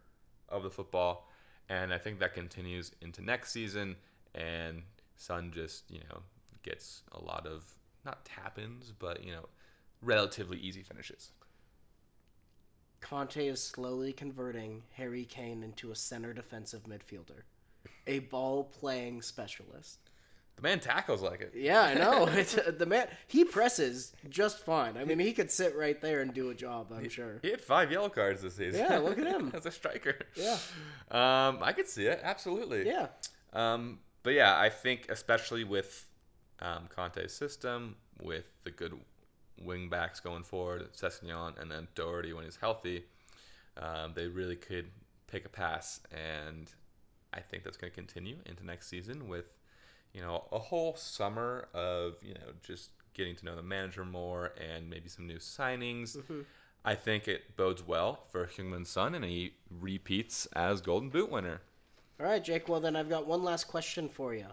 of 0.49 0.63
the 0.63 0.71
football, 0.71 1.29
and 1.69 1.93
I 1.93 1.99
think 1.99 2.21
that 2.21 2.35
continues 2.35 2.93
into 3.01 3.23
next 3.23 3.51
season. 3.51 3.97
And 4.35 4.83
Son 5.17 5.51
just, 5.53 5.91
you 5.91 6.01
know, 6.11 6.21
gets 6.63 7.03
a 7.13 7.21
lot 7.21 7.47
of 7.47 7.65
not 8.05 8.25
tap-ins, 8.25 8.93
but 8.97 9.25
you 9.25 9.33
know, 9.33 9.47
relatively 10.03 10.59
easy 10.59 10.83
finishes. 10.83 11.33
Conte 13.05 13.47
is 13.47 13.63
slowly 13.63 14.15
converting 14.15 14.83
Harry 14.95 15.27
Kane 15.27 15.63
into 15.63 15.93
a 15.93 15.95
center 15.95 16.33
defensive 16.33 16.85
midfielder. 16.85 17.43
a 18.07 18.21
ball 18.21 18.65
playing 18.65 19.21
specialist. 19.21 19.99
The 20.57 20.63
man 20.63 20.81
tackles 20.81 21.21
like 21.21 21.43
it. 21.43 21.53
Yeah, 21.55 21.83
I 21.83 21.95
know. 21.95 22.27
It's, 22.33 22.57
uh, 22.57 22.73
the 22.77 22.87
man 22.87 23.09
he 23.27 23.45
presses 23.45 24.13
just 24.31 24.65
fine. 24.65 24.97
I 24.97 25.05
mean, 25.05 25.19
he 25.19 25.33
could 25.33 25.51
sit 25.51 25.77
right 25.77 26.01
there 26.01 26.23
and 26.23 26.33
do 26.33 26.49
a 26.49 26.55
job. 26.55 26.93
I'm 26.97 27.09
sure. 27.11 27.41
He 27.43 27.51
had 27.51 27.61
five 27.61 27.93
yellow 27.93 28.09
cards 28.09 28.41
this 28.41 28.57
season. 28.57 28.81
Yeah, 28.81 28.99
look 28.99 29.19
at 29.19 29.27
him. 29.27 29.53
as 29.55 29.67
a 29.67 29.71
striker. 29.71 30.17
Yeah. 30.35 30.57
Um, 31.11 31.59
I 31.61 31.73
could 31.73 31.89
see 31.89 32.07
it 32.07 32.21
absolutely. 32.23 32.87
Yeah. 32.87 33.09
Um, 33.53 33.99
but 34.23 34.33
yeah, 34.33 34.59
I 34.59 34.71
think 34.71 35.09
especially 35.11 35.65
with 35.65 36.07
um, 36.61 36.89
Conte's 36.89 37.35
system, 37.35 37.97
with 38.23 38.47
the 38.65 38.71
good 38.71 38.95
wing 39.61 39.89
backs 39.89 40.21
going 40.21 40.43
forward, 40.43 40.93
Sessegnon 40.93 41.61
and 41.61 41.71
then 41.71 41.89
Doherty 41.95 42.33
when 42.33 42.45
he's 42.45 42.57
healthy, 42.57 43.05
um, 43.77 44.13
they 44.15 44.27
really 44.27 44.57
could 44.57 44.91
pick 45.27 45.45
a 45.45 45.49
pass, 45.49 46.01
and 46.13 46.71
I 47.33 47.41
think 47.41 47.65
that's 47.65 47.77
going 47.77 47.91
to 47.91 47.95
continue 47.95 48.37
into 48.47 48.65
next 48.65 48.89
season 48.89 49.29
with 49.29 49.47
you 50.13 50.21
know 50.21 50.45
a 50.53 50.59
whole 50.59 50.95
summer 50.95 51.69
of 51.75 52.15
you 52.23 52.35
know 52.35 52.53
just 52.65 52.91
getting 53.15 53.35
to 53.37 53.45
know 53.45 53.57
the 53.57 53.63
manager 53.63 54.05
more 54.05 54.53
and 54.61 54.91
maybe 54.91 55.09
some 55.09 55.27
new 55.27 55.39
signings. 55.39 56.17
I 56.85 56.95
think 56.95 57.29
it 57.29 57.57
bodes 57.57 57.83
well 57.87 58.25
for 58.31 58.47
Heung-Min 58.47 58.85
Son, 58.85 59.15
and 59.15 59.25
he 59.25 59.55
repeats 59.71 60.47
as 60.55 60.83
Golden 60.83 61.09
Boot 61.09 61.31
winner. 61.31 61.63
All 62.21 62.27
right, 62.27 62.45
Jake. 62.45 62.69
Well, 62.69 62.81
then 62.81 62.95
I've 62.95 63.09
got 63.09 63.27
one 63.27 63.43
last 63.43 63.69
question 63.69 64.09
for 64.09 64.35
you. 64.35 64.47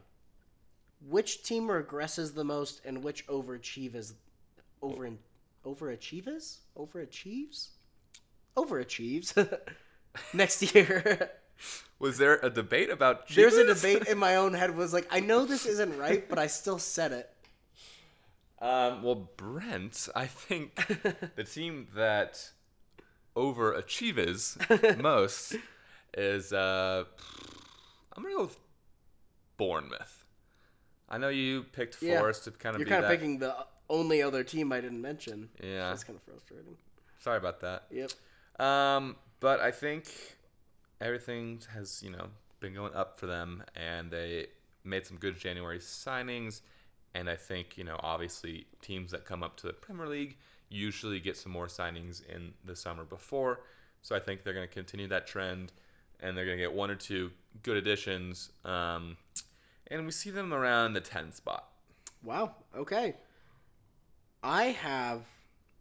Which 1.10 1.44
team 1.44 1.68
regresses 1.68 2.34
the 2.34 2.44
most, 2.46 2.82
and 2.86 3.04
which 3.04 3.28
overachieves? 3.28 4.14
Over 4.82 5.12
overachieves? 5.66 6.58
Overachieves? 6.78 7.68
Overachieves 8.58 9.60
next 10.34 10.74
year. 10.74 11.32
Was 12.00 12.18
there 12.18 12.40
a 12.42 12.50
debate 12.50 12.90
about? 12.90 13.28
There's 13.28 13.56
a 13.56 13.66
debate 13.66 14.08
in 14.08 14.18
my 14.18 14.36
own 14.38 14.54
head. 14.54 14.76
Was 14.76 14.94
like, 14.94 15.08
I 15.12 15.20
know 15.20 15.46
this 15.46 15.66
isn't 15.74 15.98
right, 15.98 16.28
but 16.28 16.40
I 16.40 16.48
still 16.48 16.80
said 16.80 17.12
it. 17.12 17.30
Um, 18.60 19.02
well, 19.04 19.30
Brent, 19.38 20.08
I 20.16 20.26
think 20.28 20.76
the 21.36 21.44
team 21.44 21.88
that 21.96 22.52
overachieves 23.36 25.02
most 25.02 25.56
is 26.16 26.54
uh, 26.54 27.04
I'm 28.16 28.24
gonna 28.24 28.36
go 28.36 28.42
with 28.44 28.58
Bournemouth. 29.58 30.26
I 31.10 31.18
know 31.18 31.30
you 31.30 31.64
picked 31.64 32.02
Yeah. 32.02 32.20
Forest 32.20 32.46
to 32.46 32.52
kind 32.52 32.76
of 32.76 32.80
You're 32.80 32.86
be 32.86 32.92
kind 32.92 33.06
of 33.06 33.12
picking 33.12 33.40
the 33.40 33.56
only 33.92 34.24
other 34.24 34.44
team 34.44 34.72
I 34.72 34.82
didn't 34.82 35.02
mention. 35.02 35.50
Yeah. 35.62 35.90
That's 35.90 36.04
kind 36.04 36.18
of 36.18 36.24
frustrating. 36.24 36.78
Sorry 37.20 37.38
about 37.38 37.60
that. 37.60 37.84
Yep. 37.92 38.12
Um, 38.60 39.18
but 39.40 39.60
I 39.60 39.72
think 39.72 40.08
everything 41.00 41.62
has, 41.74 42.02
you 42.02 42.10
know, 42.10 42.28
been 42.60 42.74
going 42.74 42.96
up 42.96 43.20
for 43.20 43.28
them, 43.28 43.64
and 43.76 44.10
they 44.10 44.48
made 44.84 45.06
some 45.06 45.18
good 45.18 45.38
January 45.38 45.80
signings. 45.80 46.62
And 47.14 47.30
I 47.30 47.36
think, 47.36 47.78
you 47.78 47.84
know, 47.84 47.98
obviously 48.00 48.66
teams 48.82 49.12
that 49.12 49.26
come 49.26 49.44
up 49.44 49.58
to 49.58 49.68
the 49.68 49.74
Premier 49.74 50.08
League 50.08 50.38
usually 50.70 51.20
get 51.20 51.36
some 51.36 51.52
more 51.52 51.68
signings 51.68 52.26
in 52.28 52.54
the 52.64 52.76
summer 52.76 53.04
before. 53.04 53.60
So 54.02 54.16
I 54.16 54.20
think 54.20 54.44
they're 54.44 54.54
going 54.54 54.68
to 54.68 54.74
continue 54.74 55.08
that 55.10 55.28
trend, 55.28 55.74
and 56.22 56.38
they're 56.38 56.46
going 56.46 56.58
to 56.58 56.64
get 56.64 56.74
one 56.74 56.90
or 56.90 56.96
two 56.96 57.32
good 57.62 57.78
additions. 57.78 58.52
Um, 58.64 59.18
and 59.88 60.06
we 60.06 60.12
see 60.12 60.30
them 60.30 60.54
around 60.54 60.94
the 60.94 61.02
10 61.02 61.34
spot. 61.34 61.68
Wow. 62.24 62.56
Okay. 62.76 63.16
I 64.44 64.66
have 64.66 65.22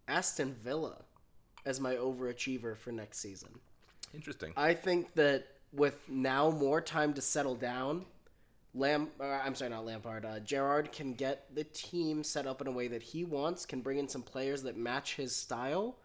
Aston 0.08 0.54
Villa 0.54 1.02
as 1.64 1.80
my 1.80 1.94
overachiever 1.94 2.76
for 2.76 2.92
next 2.92 3.18
season. 3.18 3.58
Interesting. 4.14 4.52
I 4.56 4.74
think 4.74 5.14
that 5.14 5.46
with 5.72 5.98
now 6.08 6.50
more 6.50 6.80
time 6.80 7.14
to 7.14 7.20
settle 7.20 7.54
down, 7.54 8.06
Lam, 8.74 9.08
uh, 9.20 9.24
I'm 9.24 9.54
sorry, 9.54 9.70
not 9.70 9.84
Lampard. 9.84 10.24
Uh, 10.24 10.40
Gerrard 10.40 10.92
can 10.92 11.14
get 11.14 11.54
the 11.54 11.64
team 11.64 12.22
set 12.22 12.46
up 12.46 12.60
in 12.60 12.66
a 12.66 12.72
way 12.72 12.88
that 12.88 13.02
he 13.02 13.24
wants. 13.24 13.66
Can 13.66 13.80
bring 13.80 13.98
in 13.98 14.08
some 14.08 14.22
players 14.22 14.62
that 14.62 14.76
match 14.76 15.16
his 15.16 15.34
style, 15.34 15.96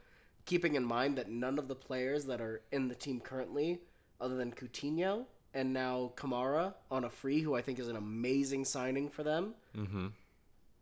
keeping 0.46 0.76
in 0.76 0.84
mind 0.84 1.18
that 1.18 1.30
none 1.30 1.60
of 1.60 1.68
the 1.68 1.76
players 1.76 2.26
that 2.26 2.42
are 2.42 2.62
in 2.72 2.88
the 2.88 2.96
team 2.96 3.20
currently, 3.20 3.82
other 4.20 4.36
than 4.36 4.52
Coutinho 4.52 5.26
and 5.54 5.74
now 5.74 6.12
Kamara 6.16 6.74
on 6.92 7.06
a 7.06 7.10
free, 7.10 7.42
who 7.42 7.56
I 7.56 7.62
think 7.62 7.80
is 7.80 7.88
an 7.88 7.96
amazing 7.96 8.66
signing 8.66 9.10
for 9.10 9.24
them. 9.24 9.54
Mm-hmm. 9.76 10.08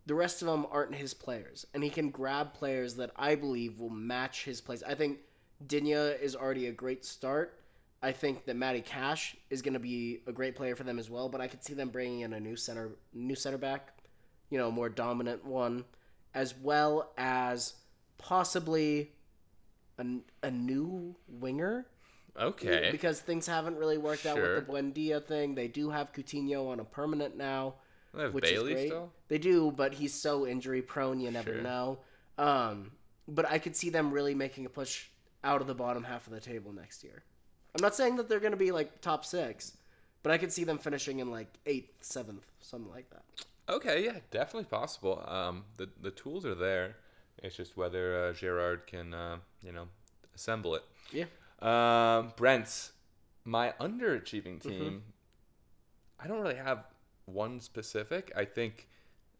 The 0.05 0.15
rest 0.15 0.41
of 0.41 0.47
them 0.47 0.65
aren't 0.69 0.95
his 0.95 1.13
players, 1.13 1.65
and 1.73 1.83
he 1.83 1.89
can 1.89 2.09
grab 2.09 2.53
players 2.53 2.95
that 2.95 3.11
I 3.15 3.35
believe 3.35 3.79
will 3.79 3.89
match 3.89 4.43
his 4.43 4.59
plays. 4.59 4.83
I 4.83 4.95
think 4.95 5.19
Digne 5.65 5.93
is 5.93 6.35
already 6.35 6.67
a 6.67 6.71
great 6.71 7.05
start. 7.05 7.59
I 8.01 8.11
think 8.11 8.45
that 8.45 8.57
Matty 8.57 8.81
Cash 8.81 9.37
is 9.49 9.61
going 9.61 9.75
to 9.75 9.79
be 9.79 10.19
a 10.27 10.33
great 10.33 10.57
player 10.57 10.75
for 10.75 10.83
them 10.83 10.99
as 10.99 11.09
well, 11.09 11.29
but 11.29 11.39
I 11.39 11.47
could 11.47 11.63
see 11.63 11.73
them 11.73 11.87
bringing 11.87 12.19
in 12.19 12.33
a 12.33 12.39
new 12.39 12.57
center, 12.57 12.89
new 13.13 13.35
center 13.35 13.57
back, 13.57 13.93
you 14.49 14.57
know, 14.57 14.67
a 14.67 14.71
more 14.71 14.89
dominant 14.89 15.45
one, 15.45 15.85
as 16.33 16.53
well 16.53 17.13
as 17.17 17.75
possibly 18.17 19.13
a, 19.97 20.05
a 20.41 20.51
new 20.51 21.15
winger 21.29 21.85
Okay. 22.37 22.89
because 22.91 23.21
things 23.21 23.47
haven't 23.47 23.77
really 23.77 23.97
worked 23.97 24.25
out 24.25 24.35
with 24.35 24.55
the 24.55 24.71
Buendia 24.71 25.23
thing. 25.23 25.55
They 25.55 25.67
do 25.67 25.91
have 25.91 26.11
Coutinho 26.11 26.69
on 26.69 26.79
a 26.81 26.83
permanent 26.83 27.37
now 27.37 27.75
They 28.13 28.23
have 28.23 28.33
which 28.33 28.43
Bailey 28.43 28.71
is 28.73 28.75
great. 28.77 28.87
still? 28.87 29.11
They 29.27 29.37
do, 29.37 29.71
but 29.71 29.93
he's 29.93 30.13
so 30.13 30.45
injury 30.45 30.81
prone, 30.81 31.19
you 31.19 31.31
never 31.31 31.53
Sure. 31.53 31.61
know. 31.61 31.99
Um, 32.37 32.91
but 33.27 33.49
I 33.49 33.57
could 33.59 33.75
see 33.75 33.89
them 33.89 34.11
really 34.11 34.35
making 34.35 34.65
a 34.65 34.69
push 34.69 35.07
out 35.43 35.61
of 35.61 35.67
the 35.67 35.75
bottom 35.75 36.03
half 36.03 36.27
of 36.27 36.33
the 36.33 36.39
table 36.39 36.71
next 36.71 37.03
year. 37.03 37.23
I'm 37.75 37.81
not 37.81 37.95
saying 37.95 38.17
that 38.17 38.29
they're 38.29 38.39
going 38.39 38.51
to 38.51 38.57
be 38.57 38.71
like 38.71 39.01
top 39.01 39.25
six, 39.25 39.75
but 40.21 40.31
I 40.31 40.37
could 40.37 40.51
see 40.51 40.63
them 40.63 40.77
finishing 40.77 41.19
in 41.19 41.31
like 41.31 41.47
eighth, 41.65 42.03
seventh, 42.03 42.45
something 42.61 42.91
like 42.91 43.09
that. 43.09 43.23
Okay, 43.67 44.03
yeah, 44.05 44.19
definitely 44.29 44.65
possible. 44.65 45.23
Um, 45.27 45.63
the 45.77 45.89
the 46.01 46.11
tools 46.11 46.45
are 46.45 46.55
there. 46.55 46.97
It's 47.41 47.55
just 47.55 47.75
whether 47.75 48.27
uh, 48.27 48.33
Gerrard 48.33 48.85
can, 48.87 49.13
uh, 49.13 49.37
you 49.65 49.71
know, 49.71 49.87
assemble 50.35 50.75
it. 50.75 50.83
Yeah. 51.11 51.25
Um, 51.61 52.33
Brent, 52.35 52.91
my 53.43 53.73
underachieving 53.79 54.61
team. 54.61 55.03
I 56.19 56.27
don't 56.27 56.41
really 56.41 56.55
have 56.55 56.85
one 57.25 57.59
specific. 57.59 58.31
I 58.35 58.45
think 58.45 58.87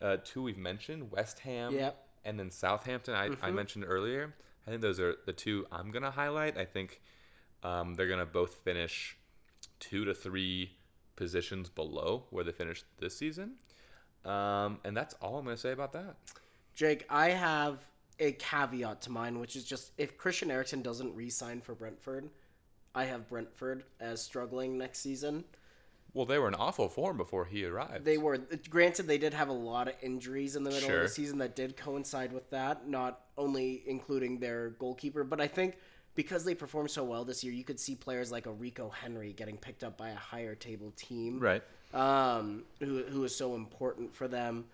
uh, 0.01 0.17
two 0.23 0.43
we've 0.43 0.57
mentioned: 0.57 1.11
West 1.11 1.39
Ham, 1.39 1.73
Yep. 1.73 2.07
and 2.25 2.39
then 2.39 2.51
Southampton. 2.51 3.15
I, 3.15 3.29
I 3.41 3.51
mentioned 3.51 3.85
earlier. 3.87 4.33
I 4.65 4.69
think 4.69 4.81
those 4.81 4.99
are 4.99 5.15
the 5.25 5.33
two 5.33 5.65
I'm 5.71 5.91
gonna 5.91 6.11
highlight. 6.11 6.57
I 6.57 6.65
think 6.65 7.01
um, 7.63 7.95
they're 7.95 8.07
gonna 8.07 8.25
both 8.25 8.55
finish 8.55 9.17
two 9.79 10.05
to 10.05 10.13
three 10.13 10.71
positions 11.15 11.69
below 11.69 12.23
where 12.29 12.43
they 12.43 12.51
finished 12.51 12.85
this 12.99 13.17
season. 13.17 13.55
Um, 14.25 14.79
and 14.85 14.95
that's 14.95 15.13
all 15.15 15.37
I'm 15.37 15.45
gonna 15.45 15.57
say 15.57 15.71
about 15.71 15.93
that. 15.93 16.15
Jake, 16.75 17.05
I 17.09 17.29
have 17.31 17.79
a 18.19 18.31
caveat 18.33 19.01
to 19.01 19.11
mine, 19.11 19.39
which 19.39 19.55
is 19.55 19.63
just 19.63 19.91
if 19.97 20.17
Christian 20.17 20.49
Eriksen 20.49 20.81
doesn't 20.81 21.13
re 21.15 21.29
sign 21.29 21.61
for 21.61 21.75
Brentford, 21.75 22.29
I 22.95 23.05
have 23.05 23.27
Brentford 23.27 23.83
as 23.99 24.21
struggling 24.21 24.77
next 24.77 24.99
season. 24.99 25.43
Well, 26.13 26.27
they 26.27 26.37
were 26.37 26.47
in 26.47 26.53
awful 26.55 26.89
form 26.89 27.17
before 27.17 27.45
he 27.45 27.65
arrived. 27.65 28.05
They 28.05 28.19
were 28.19 28.37
granted 28.69 29.07
they 29.07 29.17
did 29.17 29.33
have 29.33 29.49
a 29.49 29.53
lot 29.53 29.87
of 29.87 29.95
injuries 30.01 30.55
in 30.55 30.63
the 30.63 30.69
middle 30.69 30.91
of 30.91 31.01
the 31.01 31.09
season 31.09 31.39
that 31.39 31.55
did 31.55 31.75
coincide 31.75 32.31
with 32.31 32.49
that, 32.51 32.87
not 32.87 33.21
only 33.37 33.83
including 33.87 34.39
their 34.39 34.71
goalkeeper, 34.71 35.23
but 35.23 35.41
I 35.41 35.47
think 35.47 35.75
because 36.15 36.45
they 36.45 36.53
performed 36.53 36.91
so 36.91 37.03
well 37.03 37.25
this 37.25 37.43
year, 37.43 37.53
you 37.53 37.63
could 37.63 37.79
see 37.79 37.95
players 37.95 38.31
like 38.31 38.45
a 38.45 38.51
Rico 38.51 38.89
Henry 38.89 39.33
getting 39.33 39.57
picked 39.57 39.83
up 39.83 39.97
by 39.97 40.09
a 40.09 40.15
higher 40.15 40.53
table 40.53 40.93
team, 40.95 41.39
right. 41.39 41.63
um, 41.93 42.63
who 42.79 43.03
who 43.03 43.23
is 43.23 43.35
so 43.35 43.55
important 43.55 44.13
for 44.15 44.27
them. 44.27 44.65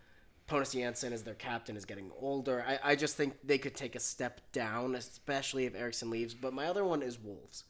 Pontus 0.48 0.74
Jansson 0.74 1.12
as 1.12 1.22
their 1.22 1.36
captain 1.36 1.78
is 1.78 1.86
getting 1.86 2.12
older. 2.20 2.66
I, 2.68 2.80
I 2.92 2.96
just 2.96 3.16
think 3.16 3.36
they 3.44 3.60
could 3.60 3.76
take 3.76 3.96
a 3.96 4.00
step 4.00 4.42
down, 4.52 4.96
especially 4.96 5.66
if 5.68 5.76
Eriksen 5.76 6.10
leaves. 6.10 6.34
But 6.34 6.54
my 6.54 6.66
other 6.66 6.84
one 6.84 7.04
is 7.04 7.20
Wolves, 7.20 7.66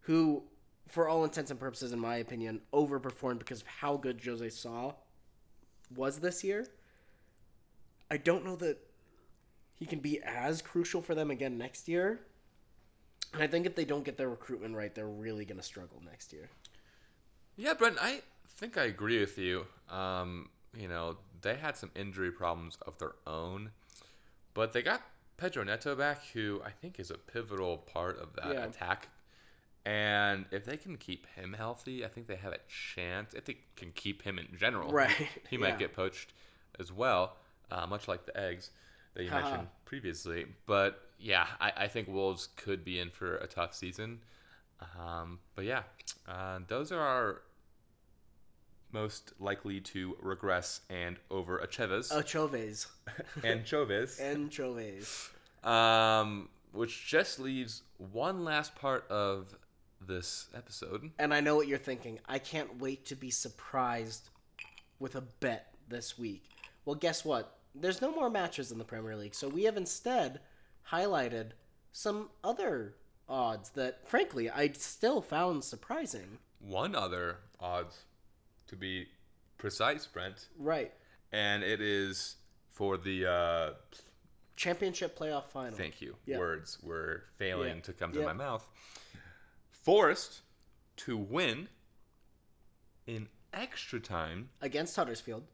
who, 0.00 0.42
for 0.88 1.08
all 1.08 1.24
intents 1.24 1.50
and 1.50 1.58
purposes, 1.58 1.92
in 1.92 1.98
my 1.98 2.16
opinion, 2.16 2.60
overperformed 2.72 3.38
because 3.38 3.60
of 3.62 3.66
how 3.66 3.96
good 3.96 4.20
Jose 4.24 4.48
Sá 4.50 4.92
was 5.94 6.20
this 6.20 6.44
year. 6.44 6.66
I 8.10 8.16
don't 8.16 8.44
know 8.44 8.56
that 8.56 8.78
he 9.74 9.84
can 9.86 9.98
be 9.98 10.20
as 10.22 10.62
crucial 10.62 11.02
for 11.02 11.14
them 11.14 11.30
again 11.30 11.58
next 11.58 11.88
year. 11.88 12.20
And 13.34 13.42
I 13.42 13.46
think 13.46 13.66
if 13.66 13.74
they 13.74 13.84
don't 13.84 14.04
get 14.04 14.16
their 14.16 14.28
recruitment 14.28 14.74
right, 14.76 14.94
they're 14.94 15.06
really 15.08 15.44
going 15.44 15.58
to 15.58 15.62
struggle 15.64 16.00
next 16.04 16.32
year. 16.32 16.48
Yeah, 17.56 17.74
Brent, 17.74 17.96
I 18.00 18.22
think 18.48 18.78
I 18.78 18.84
agree 18.84 19.18
with 19.18 19.36
you. 19.38 19.66
Um, 19.90 20.50
you 20.76 20.88
know, 20.88 21.16
they 21.42 21.56
had 21.56 21.76
some 21.76 21.90
injury 21.94 22.30
problems 22.30 22.78
of 22.86 22.98
their 22.98 23.14
own, 23.26 23.70
but 24.54 24.72
they 24.72 24.82
got 24.82 25.02
Pedro 25.36 25.64
Neto 25.64 25.94
back, 25.94 26.22
who 26.32 26.62
I 26.64 26.70
think 26.70 26.98
is 27.00 27.10
a 27.10 27.18
pivotal 27.18 27.78
part 27.78 28.18
of 28.18 28.34
that 28.36 28.54
Yeah. 28.54 28.64
attack. 28.66 29.08
And 29.86 30.46
if 30.50 30.64
they 30.64 30.76
can 30.76 30.96
keep 30.96 31.26
him 31.36 31.52
healthy, 31.52 32.04
I 32.04 32.08
think 32.08 32.26
they 32.26 32.34
have 32.34 32.52
a 32.52 32.58
chance. 32.68 33.34
If 33.34 33.44
they 33.44 33.58
can 33.76 33.92
keep 33.92 34.22
him 34.22 34.36
in 34.36 34.48
general, 34.58 34.90
Right, 34.90 35.28
he 35.48 35.56
might 35.56 35.68
yeah. 35.74 35.76
get 35.76 35.94
poached 35.94 36.32
as 36.80 36.90
well, 36.92 37.36
uh, 37.70 37.86
much 37.86 38.08
like 38.08 38.26
the 38.26 38.36
eggs 38.36 38.70
that 39.14 39.22
you 39.22 39.30
Haha. 39.30 39.48
mentioned 39.48 39.68
previously. 39.84 40.46
But 40.66 41.00
yeah, 41.20 41.46
I, 41.60 41.72
I 41.76 41.88
think 41.88 42.08
Wolves 42.08 42.48
could 42.56 42.84
be 42.84 42.98
in 42.98 43.10
for 43.10 43.36
a 43.36 43.46
tough 43.46 43.74
season. 43.74 44.18
Um, 45.00 45.38
but 45.54 45.64
yeah, 45.64 45.84
uh, 46.28 46.58
those 46.66 46.90
are 46.90 47.00
our 47.00 47.42
most 48.92 49.32
likely 49.38 49.80
to 49.80 50.16
regress 50.20 50.80
and 50.90 51.16
over 51.30 51.58
Acheves 51.58 52.10
Achoves. 52.12 52.86
and 53.44 53.64
Choves. 53.64 54.18
Anchovies. 54.18 55.30
Um, 55.64 56.48
which 56.70 57.08
just 57.08 57.40
leaves 57.40 57.82
one 58.12 58.44
last 58.44 58.76
part 58.76 59.04
of 59.10 59.52
this 60.00 60.48
episode. 60.54 61.10
And 61.18 61.32
I 61.34 61.40
know 61.40 61.56
what 61.56 61.68
you're 61.68 61.78
thinking. 61.78 62.18
I 62.28 62.38
can't 62.38 62.78
wait 62.80 63.06
to 63.06 63.16
be 63.16 63.30
surprised 63.30 64.28
with 64.98 65.14
a 65.16 65.20
bet 65.20 65.74
this 65.88 66.18
week. 66.18 66.44
Well, 66.84 66.96
guess 66.96 67.24
what? 67.24 67.58
There's 67.74 68.00
no 68.00 68.10
more 68.14 68.30
matches 68.30 68.72
in 68.72 68.78
the 68.78 68.84
Premier 68.84 69.16
League, 69.16 69.34
so 69.34 69.48
we 69.48 69.64
have 69.64 69.76
instead 69.76 70.40
highlighted 70.90 71.50
some 71.92 72.30
other 72.44 72.94
odds 73.28 73.70
that, 73.70 74.08
frankly, 74.08 74.48
I 74.48 74.70
still 74.72 75.20
found 75.20 75.64
surprising. 75.64 76.38
One 76.60 76.94
other 76.94 77.38
odds, 77.60 78.04
to 78.68 78.76
be 78.76 79.08
precise, 79.58 80.06
Brent, 80.06 80.48
Right. 80.58 80.92
and 81.32 81.62
it 81.62 81.80
is 81.80 82.36
for 82.70 82.96
the 82.96 83.26
uh, 83.26 83.70
Championship 84.56 85.18
playoff 85.18 85.48
final. 85.48 85.76
thank 85.76 86.00
you 86.00 86.16
Yeah. 86.24 86.38
words 86.38 86.78
were 86.82 87.24
failing 87.36 87.76
Yeah. 87.76 87.82
to 87.82 87.92
come 87.92 88.12
to 88.12 88.20
Yeah. 88.20 88.24
my 88.26 88.32
mouth. 88.32 88.66
Forest 89.86 90.40
to 90.96 91.16
win 91.16 91.68
in 93.06 93.28
extra 93.54 94.00
time 94.00 94.48
Against 94.60 94.96
Huddersfield. 94.96 95.44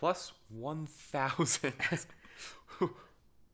plus 0.00 0.32
one 0.48 0.86
thousand. 0.86 1.74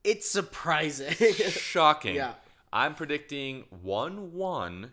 It's 0.01 0.29
surprising. 0.31 1.13
Shocking. 1.49 2.15
Yeah. 2.15 2.33
I'm 2.71 2.95
predicting 2.95 3.65
1 3.81 4.31
1 4.31 4.91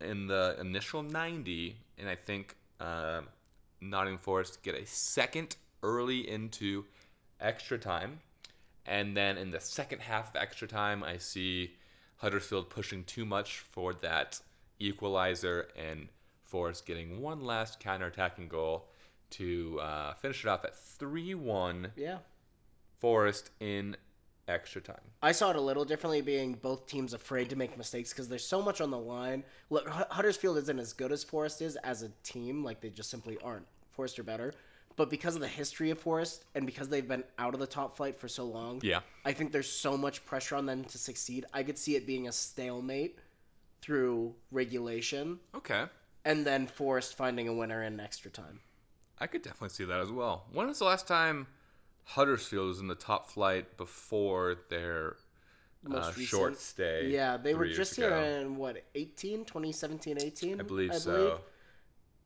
in 0.00 0.26
the 0.26 0.56
initial 0.58 1.02
90, 1.02 1.76
and 1.98 2.08
I 2.08 2.14
think 2.14 2.56
uh, 2.80 3.20
Nottingham 3.82 4.18
Forest 4.18 4.62
get 4.62 4.74
a 4.74 4.86
second 4.86 5.56
early 5.82 6.26
into 6.26 6.86
extra 7.38 7.76
time. 7.76 8.20
And 8.86 9.14
then 9.14 9.36
in 9.36 9.50
the 9.50 9.60
second 9.60 10.00
half 10.00 10.30
of 10.30 10.36
extra 10.36 10.66
time, 10.66 11.04
I 11.04 11.18
see 11.18 11.74
Huddersfield 12.18 12.70
pushing 12.70 13.04
too 13.04 13.24
much 13.24 13.58
for 13.58 13.94
that 13.94 14.40
equalizer 14.78 15.68
and 15.76 16.08
Forest 16.44 16.86
getting 16.86 17.20
one 17.20 17.44
last 17.44 17.78
counter-attacking 17.78 18.48
goal 18.48 18.88
to 19.30 19.78
uh, 19.80 20.14
finish 20.14 20.44
it 20.44 20.48
off 20.48 20.64
at 20.64 20.74
3 20.74 21.34
1 21.34 21.92
yeah. 21.96 22.18
Forest 22.98 23.50
in 23.60 23.96
extra 24.48 24.80
time. 24.80 24.96
I 25.22 25.32
saw 25.32 25.50
it 25.50 25.56
a 25.56 25.60
little 25.60 25.84
differently, 25.84 26.22
being 26.22 26.54
both 26.54 26.86
teams 26.86 27.12
afraid 27.12 27.50
to 27.50 27.56
make 27.56 27.76
mistakes 27.76 28.12
because 28.12 28.28
there's 28.28 28.46
so 28.46 28.62
much 28.62 28.80
on 28.80 28.90
the 28.90 28.98
line. 28.98 29.44
Look, 29.68 29.86
H- 29.86 30.06
Huddersfield 30.10 30.56
isn't 30.56 30.78
as 30.78 30.94
good 30.94 31.12
as 31.12 31.22
Forest 31.22 31.60
is 31.60 31.76
as 31.76 32.02
a 32.02 32.08
team; 32.22 32.64
like 32.64 32.80
they 32.80 32.88
just 32.90 33.10
simply 33.10 33.36
aren't. 33.44 33.66
Forest 33.90 34.18
are 34.18 34.24
better, 34.24 34.54
but 34.98 35.08
because 35.08 35.34
of 35.36 35.40
the 35.40 35.48
history 35.48 35.90
of 35.90 35.98
Forest 35.98 36.44
and 36.56 36.66
because 36.66 36.88
they've 36.88 37.06
been 37.06 37.22
out 37.38 37.54
of 37.54 37.60
the 37.60 37.66
top 37.68 37.96
flight 37.96 38.18
for 38.18 38.26
so 38.28 38.44
long, 38.44 38.80
Yeah. 38.82 39.00
I 39.24 39.32
think 39.32 39.52
there's 39.52 39.70
so 39.70 39.96
much 39.96 40.26
pressure 40.26 40.56
on 40.56 40.66
them 40.66 40.84
to 40.86 40.98
succeed. 40.98 41.46
I 41.54 41.62
could 41.62 41.78
see 41.78 41.94
it 41.94 42.04
being 42.06 42.26
a 42.28 42.32
stalemate 42.32 43.18
through 43.80 44.34
regulation, 44.50 45.38
Okay. 45.54 45.86
and 46.24 46.44
then 46.44 46.66
Forest 46.66 47.16
finding 47.16 47.46
a 47.48 47.54
winner 47.54 47.82
in 47.82 48.00
extra 48.00 48.30
time. 48.30 48.60
I 49.20 49.28
could 49.28 49.42
definitely 49.42 49.70
see 49.70 49.84
that 49.84 50.00
as 50.00 50.10
well. 50.10 50.46
When 50.52 50.66
was 50.66 50.80
the 50.80 50.84
last 50.84 51.06
time 51.06 51.46
Huddersfield 52.04 52.66
was 52.68 52.80
in 52.80 52.88
the 52.88 52.94
top 52.96 53.30
flight 53.30 53.76
before 53.76 54.56
their 54.68 55.16
uh, 55.86 55.90
Most 55.90 56.18
short 56.20 56.50
recent- 56.50 56.58
stay? 56.60 57.08
Yeah, 57.10 57.36
they 57.36 57.54
were 57.54 57.68
just 57.68 57.94
here 57.94 58.08
ago? 58.08 58.20
in 58.40 58.56
what 58.56 58.82
18, 58.96 59.44
2017, 59.44 60.18
18. 60.20 60.60
I 60.60 60.64
believe 60.64 60.94
so. 60.94 61.40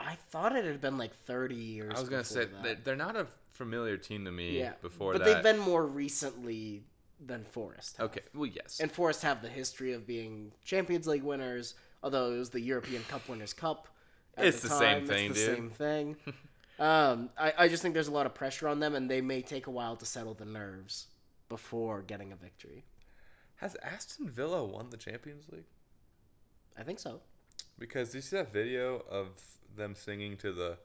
I 0.04 0.16
thought 0.30 0.56
it 0.56 0.64
had 0.64 0.80
been 0.80 0.98
like 0.98 1.14
30 1.14 1.54
years. 1.54 1.92
I 1.96 2.00
was 2.00 2.08
gonna 2.08 2.24
say 2.24 2.46
that. 2.62 2.84
they're 2.84 2.96
not 2.96 3.16
a 3.16 3.26
familiar 3.52 3.96
team 3.96 4.24
to 4.24 4.32
me. 4.32 4.58
yeah. 4.58 4.72
Before 4.82 5.12
but 5.12 5.24
that, 5.24 5.34
they've 5.34 5.42
been 5.42 5.58
more 5.58 5.86
recently 5.86 6.84
than 7.24 7.44
Forest. 7.44 7.98
have. 7.98 8.06
okay. 8.10 8.22
Well, 8.34 8.46
yes. 8.46 8.80
And 8.80 8.90
Forest 8.90 9.22
have 9.22 9.42
the 9.42 9.48
history 9.48 9.92
of 9.92 10.06
being 10.06 10.52
Champions 10.64 11.06
League 11.06 11.22
winners, 11.22 11.74
although 12.02 12.32
it 12.32 12.38
was 12.38 12.50
the 12.50 12.60
European 12.60 13.02
Cup 13.04 13.28
Winners' 13.28 13.52
Cup. 13.52 13.88
at 14.36 14.46
It's 14.46 14.60
the 14.60 14.68
same 14.68 15.00
time. 15.00 15.06
thing, 15.06 15.30
It's 15.30 15.40
the 15.40 15.46
dude. 15.46 15.56
same 15.56 15.70
thing. 15.70 16.16
um, 16.80 17.30
I, 17.38 17.52
I 17.58 17.68
just 17.68 17.82
think 17.82 17.94
there's 17.94 18.08
a 18.08 18.12
lot 18.12 18.26
of 18.26 18.34
pressure 18.34 18.66
on 18.66 18.80
them, 18.80 18.94
and 18.96 19.08
they 19.10 19.20
may 19.20 19.40
take 19.42 19.66
a 19.68 19.70
while 19.70 19.94
to 19.96 20.04
settle 20.06 20.34
the 20.34 20.44
nerves 20.46 21.06
before 21.48 22.02
getting 22.02 22.32
a 22.32 22.36
victory. 22.36 22.84
Has 23.56 23.76
Aston 23.84 24.28
Villa 24.28 24.64
won 24.64 24.90
the 24.90 24.96
Champions 24.96 25.44
League? 25.48 25.66
I 26.76 26.82
think 26.82 26.98
so. 26.98 27.20
Because 27.78 28.10
do 28.10 28.18
you 28.18 28.22
see 28.22 28.36
that 28.36 28.52
video 28.52 29.02
of 29.10 29.28
them 29.76 29.94
singing 29.94 30.36
to 30.38 30.52
the 30.52 30.78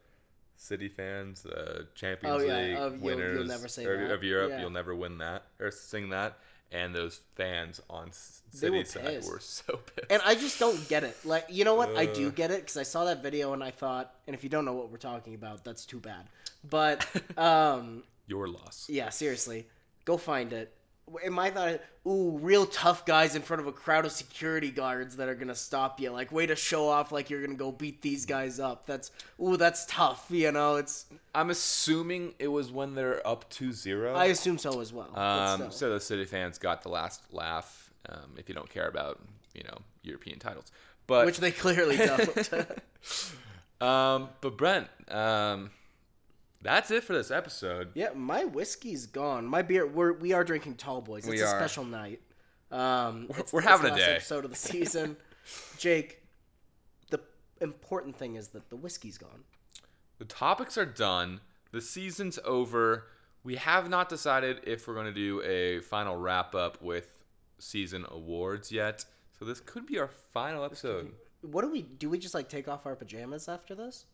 City 0.55 0.89
fans, 0.89 1.43
the 1.43 1.87
Champions 1.93 2.41
Oh, 2.41 2.45
yeah, 2.45 2.57
League 2.57 2.75
of 2.77 2.93
you'll- 2.93 3.09
you'll 3.11 3.17
winners 3.17 3.47
never 3.47 3.67
say 3.67 3.85
or- 3.85 4.07
that. 4.07 4.11
of 4.11 4.23
Europe? 4.23 4.49
Yeah. 4.51 4.61
You'll 4.61 4.69
never 4.71 4.95
win 4.95 5.19
that 5.19 5.43
or 5.59 5.69
sing 5.71 6.09
that. 6.09 6.39
And 6.71 6.93
those 6.93 7.21
fans 7.35 7.79
on 7.89 8.11
They 8.59 8.69
were 8.69 8.83
City 8.83 9.21
side 9.21 9.23
were 9.31 9.39
so 9.39 9.77
pissed. 9.77 10.07
And 10.11 10.21
I 10.25 10.35
just 10.35 10.59
don't 10.59 10.85
get 10.89 11.03
it. 11.05 11.15
Like, 11.23 11.45
you 11.49 11.63
know 11.63 11.75
what? 11.75 11.95
I 11.95 12.07
do 12.07 12.27
Uh. 12.27 12.31
get 12.31 12.51
it 12.51 12.61
because 12.61 12.75
I 12.75 12.83
saw 12.83 13.05
that 13.05 13.21
video 13.23 13.53
and 13.53 13.63
I 13.63 13.71
thought, 13.71 14.13
and 14.25 14.33
if 14.35 14.43
you 14.43 14.49
don't 14.49 14.65
know 14.65 14.73
what 14.73 14.89
we're 14.89 14.97
talking 14.97 15.33
about, 15.35 15.63
that's 15.63 15.85
too 15.85 15.99
bad. 15.99 16.27
But, 16.69 17.05
um, 17.37 18.03
Your 18.25 18.49
loss. 18.49 18.89
yeah, 18.89 19.09
seriously, 19.11 19.67
go 20.03 20.17
find 20.17 20.51
it. 20.51 20.75
In 21.23 21.31
my 21.31 21.49
thought, 21.49 21.79
ooh, 22.05 22.37
real 22.37 22.65
tough 22.65 23.05
guys 23.05 23.35
in 23.35 23.41
front 23.41 23.61
of 23.61 23.67
a 23.67 23.71
crowd 23.71 24.05
of 24.05 24.11
security 24.11 24.71
guards 24.71 25.15
that 25.17 25.29
are 25.29 25.35
gonna 25.35 25.55
stop 25.55 25.99
you. 25.99 26.11
Like, 26.11 26.31
way 26.31 26.45
to 26.45 26.55
show 26.55 26.89
off, 26.89 27.11
like 27.11 27.29
you're 27.29 27.41
gonna 27.41 27.55
go 27.55 27.71
beat 27.71 28.01
these 28.01 28.25
guys 28.25 28.59
up. 28.59 28.85
That's, 28.85 29.11
ooh, 29.41 29.55
that's 29.55 29.85
tough. 29.85 30.25
You 30.29 30.51
know, 30.51 30.75
it's. 30.75 31.05
I'm 31.33 31.49
assuming 31.49 32.33
it 32.39 32.49
was 32.49 32.71
when 32.71 32.95
they're 32.95 33.25
up 33.25 33.49
to 33.51 33.71
zero. 33.71 34.15
I 34.15 34.25
assume 34.25 34.57
so 34.57 34.81
as 34.81 34.91
well. 34.91 35.17
um, 35.17 35.71
so 35.71 35.93
the 35.93 35.99
City 35.99 36.25
fans 36.25 36.57
got 36.57 36.81
the 36.83 36.89
last 36.89 37.21
laugh. 37.33 37.89
Um, 38.09 38.35
if 38.37 38.47
you 38.49 38.55
don't 38.55 38.69
care 38.69 38.87
about 38.87 39.19
you 39.53 39.63
know 39.63 39.77
European 40.03 40.39
titles, 40.39 40.71
but 41.07 41.25
which 41.25 41.37
they 41.39 41.51
clearly 41.51 41.97
don't. 41.97 42.49
um, 43.81 44.29
but 44.41 44.57
Brent, 44.57 44.87
um, 45.09 45.71
that's 46.61 46.91
it 46.91 47.03
for 47.03 47.13
this 47.13 47.31
episode. 47.31 47.89
Yeah, 47.93 48.09
my 48.15 48.45
whiskey's 48.45 49.05
gone. 49.05 49.45
My 49.45 49.61
beer. 49.61 49.85
We're 49.87 50.13
we 50.13 50.33
are 50.33 50.43
drinking 50.43 50.75
Tall 50.75 51.01
Boys. 51.01 51.23
It's 51.23 51.29
We 51.29 51.41
a 51.41 51.45
are. 51.47 51.59
special 51.59 51.85
night. 51.85 52.21
Um, 52.71 53.25
it's- 53.29 53.53
we're 53.53 53.59
it's 53.61 53.69
having 53.69 53.87
a 53.87 53.93
last 53.93 53.99
day. 53.99 54.15
Episode 54.15 54.43
of 54.45 54.51
the 54.51 54.57
season. 54.57 55.17
Jake, 55.77 56.21
the 57.09 57.19
important 57.61 58.17
thing 58.17 58.35
is 58.35 58.49
that 58.49 58.69
the 58.69 58.75
whiskey's 58.75 59.17
gone. 59.17 59.43
The 60.19 60.25
topics 60.25 60.77
are 60.77 60.85
done. 60.85 61.41
The 61.71 61.81
season's 61.81 62.39
over. 62.43 63.05
We 63.43 63.55
have 63.55 63.89
not 63.89 64.09
decided 64.09 64.61
if 64.65 64.87
we're 64.87 64.95
going 64.95 65.05
to 65.05 65.13
do 65.13 65.41
a 65.43 65.79
final 65.81 66.17
wrap 66.17 66.53
up 66.55 66.81
with 66.81 67.07
season 67.59 68.05
awards 68.09 68.71
yet. 68.71 69.05
So 69.39 69.45
this 69.45 69.59
could 69.61 69.85
be 69.85 69.99
our 69.99 70.09
final 70.33 70.63
episode. 70.65 71.13
What 71.41 71.61
do 71.61 71.71
we 71.71 71.83
do? 71.83 72.09
We 72.09 72.17
just 72.17 72.33
like 72.33 72.49
take 72.49 72.67
off 72.67 72.85
our 72.85 72.95
pajamas 72.95 73.47
after 73.47 73.75
this, 73.75 74.05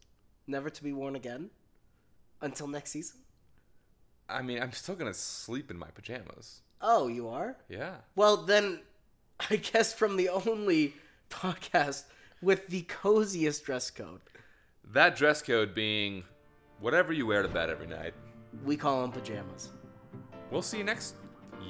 never 0.46 0.70
to 0.70 0.84
be 0.84 0.92
worn 0.94 1.16
again, 1.16 1.50
until 2.44 2.68
next 2.68 2.92
season. 2.92 3.20
I 4.30 4.42
mean, 4.42 4.62
I'm 4.62 4.72
still 4.72 4.96
going 4.96 5.12
to 5.12 5.18
sleep 5.18 5.70
in 5.72 5.78
my 5.78 5.88
pajamas. 5.88 6.62
Oh, 6.82 7.08
you 7.08 7.28
are. 7.30 7.58
Yeah. 7.70 7.96
Well, 8.16 8.38
then, 8.38 8.80
I 9.50 9.56
guess 9.58 9.94
from 9.94 10.18
the 10.18 10.30
only 10.30 10.94
podcast 11.30 12.04
with 12.42 12.68
the 12.68 12.82
coziest 12.84 13.64
dress 13.66 13.90
code, 13.90 14.22
That 14.94 15.16
dress 15.16 15.42
code 15.42 15.74
being 15.74 16.24
whatever 16.80 17.14
you 17.14 17.26
wear 17.26 17.42
to 17.42 17.48
bed 17.48 17.70
every 17.70 17.88
night. 17.88 18.14
we 18.66 18.76
call 18.78 19.02
them 19.02 19.12
pajamas. 19.12 19.70
We'll 20.52 20.62
see 20.62 20.78
you 20.80 20.84
next 20.84 21.16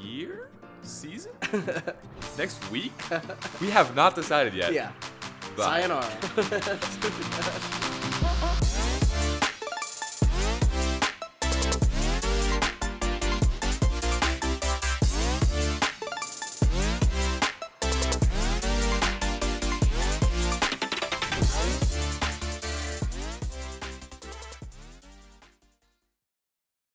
year? 0.01 0.49
Season? 0.81 1.31
next 2.37 2.69
week? 2.71 2.91
We 3.61 3.69
have 3.69 3.95
not 3.95 4.15
decided 4.15 4.53
yet. 4.53 4.73
Yeah. 4.73 4.91
Bye. 5.55 5.81
Sayonara. 5.81 6.79